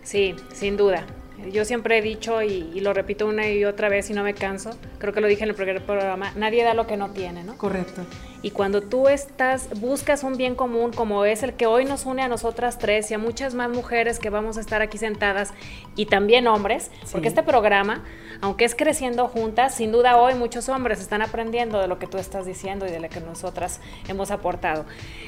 Sí, 0.04 0.36
sin 0.54 0.78
duda. 0.78 1.06
Yo 1.52 1.66
siempre 1.66 1.98
he 1.98 2.02
dicho 2.02 2.42
y, 2.42 2.80
lo 2.82 2.94
repito 2.94 3.26
una 3.26 3.50
y 3.50 3.66
otra 3.66 3.90
vez 3.90 4.10
y 4.10 4.14
no 4.14 4.24
me 4.24 4.34
canso, 4.34 4.72
creo 5.00 5.14
que 5.14 5.22
lo 5.22 5.28
dije 5.28 5.44
en 5.44 5.50
el 5.50 5.56
primer 5.56 5.84
programa, 5.84 6.32
nadie 6.36 6.64
da 6.64 6.74
lo 6.74 6.86
que 6.86 6.98
no 6.98 7.10
tiene, 7.12 7.44
¿no? 7.44 7.58
Correcto. 7.58 8.04
Y 8.44 8.52
cuando 8.52 8.82
tú 8.82 9.08
estás, 9.08 9.70
buscas 9.80 10.24
un 10.24 10.36
bien 10.36 10.56
común 10.56 10.92
como 10.92 11.26
es 11.26 11.44
el 11.44 11.54
que 11.54 11.68
hoy 11.68 11.86
nos 11.86 12.06
une 12.06 12.24
a 12.24 12.28
nosotras 12.28 12.80
tres 12.80 13.12
y 13.12 13.14
a 13.14 13.18
muchas 13.18 13.54
más 13.54 13.70
mujeres 13.70 14.18
que 14.18 14.30
vamos 14.30 14.58
a 14.58 14.62
estar 14.62 14.82
aquí 14.82 14.98
sentadas 14.98 15.54
y 15.96 16.08
también 16.08 16.48
hombres, 16.48 16.90
porque 17.12 17.28
este 17.28 17.44
programa, 17.44 18.04
aunque 18.42 18.66
es 18.66 18.74
creciendo 18.74 19.28
juntas, 19.28 19.76
sin 19.76 19.92
duda 19.92 20.18
hoy 20.18 20.34
muchos 20.34 20.70
hombres 20.70 21.00
están 21.00 21.22
aprendiendo 21.22 21.80
de 21.80 21.88
lo 21.88 22.00
que 22.00 22.08
tú 22.08 22.18
estás 22.18 22.46
diciendo 22.46 22.88
y 22.88 22.92
de 22.92 23.00
lo 23.00 23.10
que 23.10 23.20
nosotras 23.20 23.80
hemos 24.08 24.32
aportado. 24.32 24.86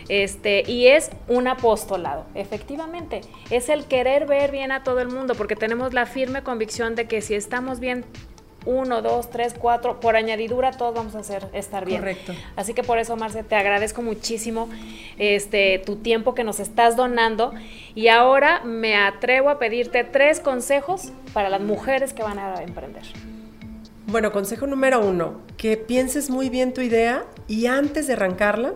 Este, 0.10 0.64
y 0.70 0.88
es 0.88 1.12
un 1.28 1.48
apostolado, 1.48 2.26
efectivamente, 2.34 3.22
es 3.52 3.70
el 3.70 3.86
querer 3.86 4.26
ver 4.26 4.52
bien 4.52 4.72
a 4.72 4.84
todo 4.84 5.00
el 5.00 5.10
mundo, 5.10 5.36
porque 5.36 5.56
tenemos 5.56 5.94
la 5.94 6.06
firme 6.06 6.42
convicción 6.42 6.96
de 6.96 7.06
que 7.06 7.22
si 7.22 7.36
estamos 7.36 7.80
bien 7.80 8.06
uno, 8.66 9.02
dos, 9.02 9.30
tres, 9.30 9.54
cuatro, 9.58 10.00
por 10.00 10.16
añadidura 10.16 10.72
todos 10.72 10.94
vamos 10.94 11.16
a 11.16 11.20
hacer 11.20 11.48
estar 11.54 11.86
bien. 11.86 12.00
Correcto. 12.00 12.34
Así 12.56 12.74
que 12.74 12.84
por 12.84 12.98
eso, 12.98 13.16
Marce, 13.16 13.44
te 13.44 13.56
agradezco 13.56 14.02
muchísimo 14.02 14.70
este 15.18 15.80
tu 15.86 15.98
tiempo 15.98 16.34
que 16.34 16.44
nos 16.44 16.60
estás 16.60 16.96
donando 16.96 17.54
y 17.96 18.08
ahora 18.08 18.62
me 18.64 18.96
atrevo 18.96 19.50
a 19.50 19.60
pedirte 19.60 20.04
tres 20.04 20.40
consejos 20.40 21.12
para 21.34 21.50
las 21.50 21.62
mujeres 21.62 22.14
que 22.14 22.24
van 22.24 22.40
a 22.40 22.62
emprender. 22.62 23.04
Bueno, 24.06 24.32
consejo 24.32 24.68
número 24.68 25.00
uno, 25.00 25.42
que 25.58 25.78
pienses 25.78 26.30
muy 26.30 26.50
bien 26.50 26.74
tu 26.74 26.82
idea 26.82 27.26
y 27.48 27.68
antes 27.68 28.08
de 28.08 28.14
arrancarla, 28.14 28.74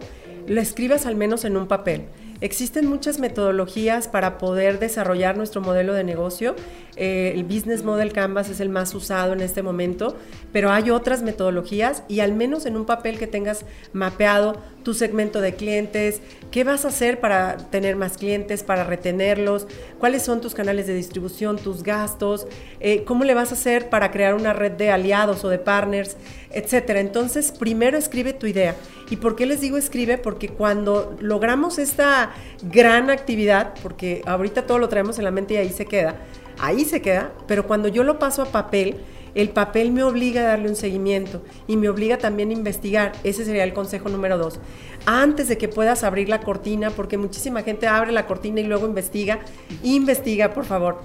la 0.48 0.62
escribas 0.62 1.06
al 1.06 1.16
menos 1.16 1.44
en 1.44 1.58
un 1.58 1.68
papel. 1.68 2.06
Existen 2.40 2.86
muchas 2.86 3.20
metodologías 3.20 4.08
para 4.08 4.38
poder 4.38 4.78
desarrollar 4.78 5.38
nuestro 5.38 5.62
modelo 5.62 5.94
de 5.94 6.04
negocio. 6.04 6.56
Eh, 6.96 7.34
el 7.36 7.44
Business 7.44 7.84
Model 7.84 8.14
Canvas 8.14 8.50
es 8.50 8.60
el 8.60 8.70
más 8.70 8.94
usado 8.94 9.34
en 9.34 9.42
este 9.42 9.64
momento, 9.64 10.16
pero 10.52 10.72
hay 10.72 10.92
otras 10.92 11.24
metodologías 11.24 12.04
y 12.08 12.20
al 12.20 12.34
menos 12.34 12.66
en 12.68 12.76
un 12.76 12.86
papel 12.86 13.18
que 13.18 13.26
tengas 13.26 13.66
mapeado 13.92 14.62
tu 14.88 14.94
segmento 14.94 15.42
de 15.42 15.54
clientes, 15.54 16.22
qué 16.50 16.64
vas 16.64 16.86
a 16.86 16.88
hacer 16.88 17.20
para 17.20 17.58
tener 17.58 17.98
más 17.98 18.18
clientes, 18.18 18.64
para 18.64 18.86
retenerlos, 18.86 19.68
cuáles 20.00 20.22
son 20.22 20.40
tus 20.40 20.54
canales 20.54 20.88
de 20.88 20.94
distribución, 20.94 21.58
tus 21.58 21.84
gastos, 21.84 22.48
eh, 22.80 23.04
cómo 23.04 23.26
le 23.26 23.34
vas 23.34 23.52
a 23.52 23.56
hacer 23.56 23.90
para 23.90 24.12
crear 24.12 24.34
una 24.34 24.54
red 24.54 24.72
de 24.72 24.90
aliados 24.90 25.44
o 25.44 25.50
de 25.50 25.60
partners, 25.60 26.16
etcétera. 26.52 27.02
Entonces, 27.02 27.52
primero 27.52 27.98
escribe 27.98 28.32
tu 28.32 28.48
idea. 28.48 28.76
¿Y 29.10 29.18
por 29.18 29.36
qué 29.36 29.46
les 29.46 29.60
digo 29.60 29.76
escribe? 29.76 30.18
Porque 30.18 30.48
cuando 30.48 31.18
logramos 31.20 31.80
esta 31.80 32.32
gran 32.64 33.10
actividad, 33.10 33.74
porque 33.84 34.22
ahorita 34.26 34.66
todo 34.68 34.80
lo 34.80 34.88
traemos 34.88 35.18
en 35.18 35.26
la 35.26 35.32
mente 35.32 35.56
y 35.56 35.58
ahí 35.58 35.74
se 35.74 35.86
queda, 35.86 36.16
ahí 36.60 36.86
se 36.86 37.02
queda, 37.02 37.34
pero 37.46 37.68
cuando 37.68 37.90
yo 37.90 38.06
lo 38.06 38.20
paso 38.20 38.42
a 38.42 38.46
papel, 38.46 38.96
el 39.36 39.50
papel 39.50 39.92
me 39.92 40.04
obliga 40.04 40.42
a 40.42 40.46
darle 40.46 40.70
un 40.70 40.76
seguimiento 40.76 41.42
y 41.68 41.78
me 41.78 41.90
obliga 41.90 42.18
también 42.18 42.50
a 42.50 42.54
investigar. 42.54 43.12
Ese 43.24 43.46
sería 43.46 43.64
el 43.64 43.74
consejo 43.74 44.10
número 44.10 44.38
dos. 44.38 44.60
Antes 45.06 45.48
de 45.48 45.58
que 45.58 45.68
puedas 45.68 46.04
abrir 46.04 46.30
la 46.30 46.42
cortina, 46.42 46.90
porque 46.92 47.18
muchísima 47.18 47.64
gente 47.64 47.88
abre 47.88 48.12
la 48.12 48.26
cortina 48.26 48.60
y 48.60 48.64
luego 48.64 48.88
investiga, 48.88 49.40
investiga, 49.84 50.54
por 50.54 50.66
favor 50.66 51.02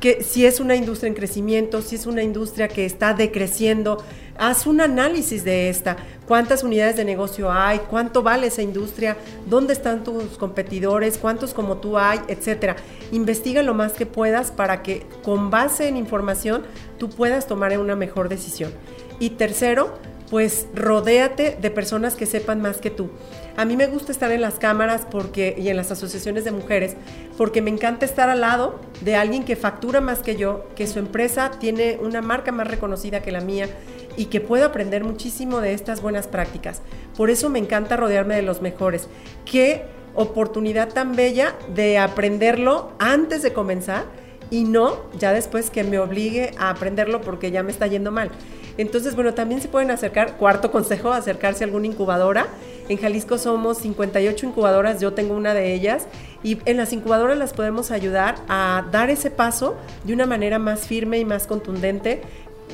que 0.00 0.22
si 0.22 0.46
es 0.46 0.60
una 0.60 0.76
industria 0.76 1.08
en 1.08 1.14
crecimiento, 1.14 1.82
si 1.82 1.96
es 1.96 2.06
una 2.06 2.22
industria 2.22 2.68
que 2.68 2.84
está 2.84 3.14
decreciendo, 3.14 4.04
haz 4.36 4.66
un 4.66 4.80
análisis 4.80 5.44
de 5.44 5.68
esta. 5.68 5.96
¿Cuántas 6.28 6.62
unidades 6.62 6.96
de 6.96 7.06
negocio 7.06 7.50
hay? 7.50 7.78
¿Cuánto 7.78 8.22
vale 8.22 8.48
esa 8.48 8.60
industria? 8.60 9.16
¿Dónde 9.46 9.72
están 9.72 10.04
tus 10.04 10.36
competidores? 10.36 11.16
¿Cuántos 11.16 11.54
como 11.54 11.78
tú 11.78 11.96
hay? 11.96 12.20
Etcétera. 12.28 12.76
Investiga 13.12 13.62
lo 13.62 13.72
más 13.72 13.94
que 13.94 14.04
puedas 14.04 14.50
para 14.50 14.82
que 14.82 15.06
con 15.22 15.50
base 15.50 15.88
en 15.88 15.96
información 15.96 16.64
tú 16.98 17.08
puedas 17.08 17.46
tomar 17.46 17.76
una 17.78 17.96
mejor 17.96 18.28
decisión. 18.28 18.72
Y 19.18 19.30
tercero, 19.30 19.94
pues 20.30 20.66
rodéate 20.74 21.56
de 21.60 21.70
personas 21.70 22.14
que 22.14 22.26
sepan 22.26 22.60
más 22.60 22.78
que 22.78 22.90
tú. 22.90 23.10
A 23.56 23.64
mí 23.64 23.76
me 23.76 23.86
gusta 23.86 24.12
estar 24.12 24.30
en 24.30 24.40
las 24.40 24.54
cámaras 24.54 25.06
porque, 25.10 25.56
y 25.58 25.68
en 25.68 25.76
las 25.76 25.90
asociaciones 25.90 26.44
de 26.44 26.52
mujeres 26.52 26.96
porque 27.36 27.62
me 27.62 27.70
encanta 27.70 28.04
estar 28.04 28.28
al 28.28 28.40
lado 28.40 28.80
de 29.00 29.16
alguien 29.16 29.44
que 29.44 29.56
factura 29.56 30.00
más 30.00 30.20
que 30.20 30.36
yo, 30.36 30.68
que 30.76 30.86
su 30.86 30.98
empresa 30.98 31.50
tiene 31.58 31.98
una 32.00 32.20
marca 32.20 32.52
más 32.52 32.68
reconocida 32.68 33.20
que 33.20 33.32
la 33.32 33.40
mía 33.40 33.68
y 34.16 34.26
que 34.26 34.40
puedo 34.40 34.66
aprender 34.66 35.04
muchísimo 35.04 35.60
de 35.60 35.72
estas 35.72 36.02
buenas 36.02 36.26
prácticas. 36.26 36.82
Por 37.16 37.30
eso 37.30 37.48
me 37.48 37.58
encanta 37.58 37.96
rodearme 37.96 38.36
de 38.36 38.42
los 38.42 38.60
mejores. 38.60 39.08
Qué 39.44 39.84
oportunidad 40.14 40.92
tan 40.92 41.14
bella 41.14 41.54
de 41.74 41.98
aprenderlo 41.98 42.92
antes 42.98 43.42
de 43.42 43.52
comenzar 43.52 44.04
y 44.50 44.64
no 44.64 45.02
ya 45.18 45.32
después 45.32 45.70
que 45.70 45.84
me 45.84 45.98
obligue 45.98 46.52
a 46.58 46.70
aprenderlo 46.70 47.20
porque 47.20 47.50
ya 47.50 47.62
me 47.62 47.70
está 47.70 47.86
yendo 47.86 48.10
mal. 48.10 48.30
Entonces, 48.78 49.16
bueno, 49.16 49.34
también 49.34 49.60
se 49.60 49.68
pueden 49.68 49.90
acercar, 49.90 50.36
cuarto 50.36 50.70
consejo, 50.70 51.12
acercarse 51.12 51.64
a 51.64 51.66
alguna 51.66 51.88
incubadora. 51.88 52.46
En 52.88 52.96
Jalisco 52.96 53.36
somos 53.36 53.78
58 53.78 54.46
incubadoras, 54.46 55.00
yo 55.00 55.12
tengo 55.12 55.34
una 55.34 55.52
de 55.52 55.74
ellas, 55.74 56.06
y 56.42 56.58
en 56.64 56.76
las 56.76 56.92
incubadoras 56.92 57.36
las 57.36 57.52
podemos 57.52 57.90
ayudar 57.90 58.36
a 58.48 58.86
dar 58.90 59.10
ese 59.10 59.30
paso 59.30 59.76
de 60.04 60.14
una 60.14 60.26
manera 60.26 60.58
más 60.58 60.86
firme 60.86 61.18
y 61.18 61.24
más 61.24 61.46
contundente, 61.46 62.22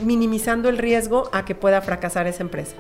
minimizando 0.04 0.68
el 0.68 0.78
riesgo 0.78 1.30
a 1.32 1.44
que 1.44 1.54
pueda 1.54 1.80
fracasar 1.80 2.26
esa 2.26 2.42
empresa. 2.42 2.76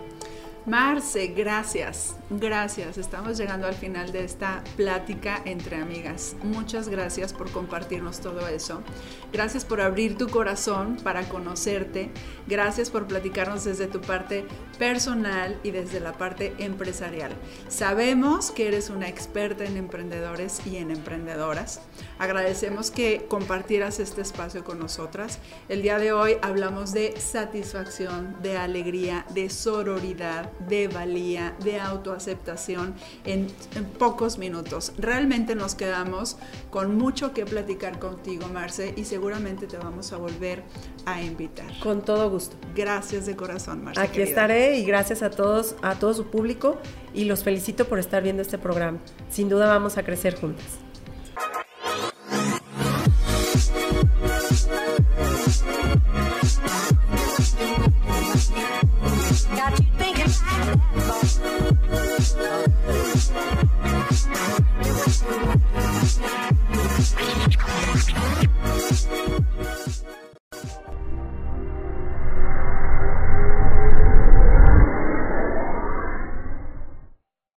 Marce, 0.66 1.26
gracias, 1.26 2.16
gracias. 2.30 2.96
Estamos 2.96 3.36
llegando 3.36 3.66
al 3.66 3.74
final 3.74 4.12
de 4.12 4.24
esta 4.24 4.64
plática 4.78 5.42
entre 5.44 5.76
amigas. 5.76 6.36
Muchas 6.42 6.88
gracias 6.88 7.34
por 7.34 7.50
compartirnos 7.50 8.20
todo 8.20 8.48
eso. 8.48 8.82
Gracias 9.30 9.66
por 9.66 9.82
abrir 9.82 10.16
tu 10.16 10.26
corazón 10.28 10.96
para 11.04 11.28
conocerte. 11.28 12.10
Gracias 12.46 12.88
por 12.88 13.06
platicarnos 13.06 13.64
desde 13.64 13.88
tu 13.88 14.00
parte 14.00 14.46
personal 14.78 15.60
y 15.62 15.70
desde 15.70 16.00
la 16.00 16.14
parte 16.14 16.54
empresarial. 16.56 17.32
Sabemos 17.68 18.50
que 18.50 18.66
eres 18.66 18.88
una 18.88 19.06
experta 19.06 19.66
en 19.66 19.76
emprendedores 19.76 20.66
y 20.66 20.78
en 20.78 20.90
emprendedoras. 20.90 21.82
Agradecemos 22.18 22.90
que 22.90 23.26
compartieras 23.28 24.00
este 24.00 24.20
espacio 24.20 24.64
con 24.64 24.78
nosotras. 24.78 25.38
El 25.68 25.82
día 25.82 25.98
de 25.98 26.12
hoy 26.12 26.36
hablamos 26.42 26.92
de 26.92 27.18
satisfacción, 27.20 28.36
de 28.42 28.56
alegría, 28.56 29.26
de 29.34 29.50
sororidad 29.50 30.50
de 30.68 30.88
valía, 30.88 31.54
de 31.62 31.80
autoaceptación 31.80 32.94
en, 33.24 33.48
pocos 33.98 34.38
minutos. 34.38 34.92
Realmente 34.98 35.54
nos 35.54 35.74
quedamos 35.74 36.36
con 36.70 36.96
mucho 36.96 37.32
que 37.32 37.44
platicar 37.44 37.98
contigo, 37.98 38.48
Marce, 38.52 38.94
y 38.96 39.04
seguramente 39.04 39.66
te 39.66 39.76
vamos 39.76 40.12
a 40.12 40.16
volver 40.16 40.62
a 41.06 41.22
invitar. 41.22 41.66
Con 41.80 42.02
todo 42.02 42.30
gusto. 42.30 42.56
Gracias 42.74 43.26
de 43.26 43.36
corazón, 43.36 43.84
Marce. 43.84 44.00
Aquí 44.00 44.22
estaré 44.22 44.78
y 44.78 44.84
gracias 44.84 45.22
a 45.22 45.30
todos, 45.30 45.76
a 45.82 45.96
todo 45.96 46.14
su 46.14 46.26
público 46.26 46.78
y 47.12 47.24
los 47.24 47.44
felicito 47.44 47.86
por 47.86 47.98
estar 47.98 48.22
viendo 48.22 48.42
este 48.42 48.58
programa. 48.58 48.98
Sin 49.30 49.48
duda 49.48 49.66
vamos 49.66 49.96
a 49.98 50.02
crecer 50.02 50.34
juntas. 50.36 50.83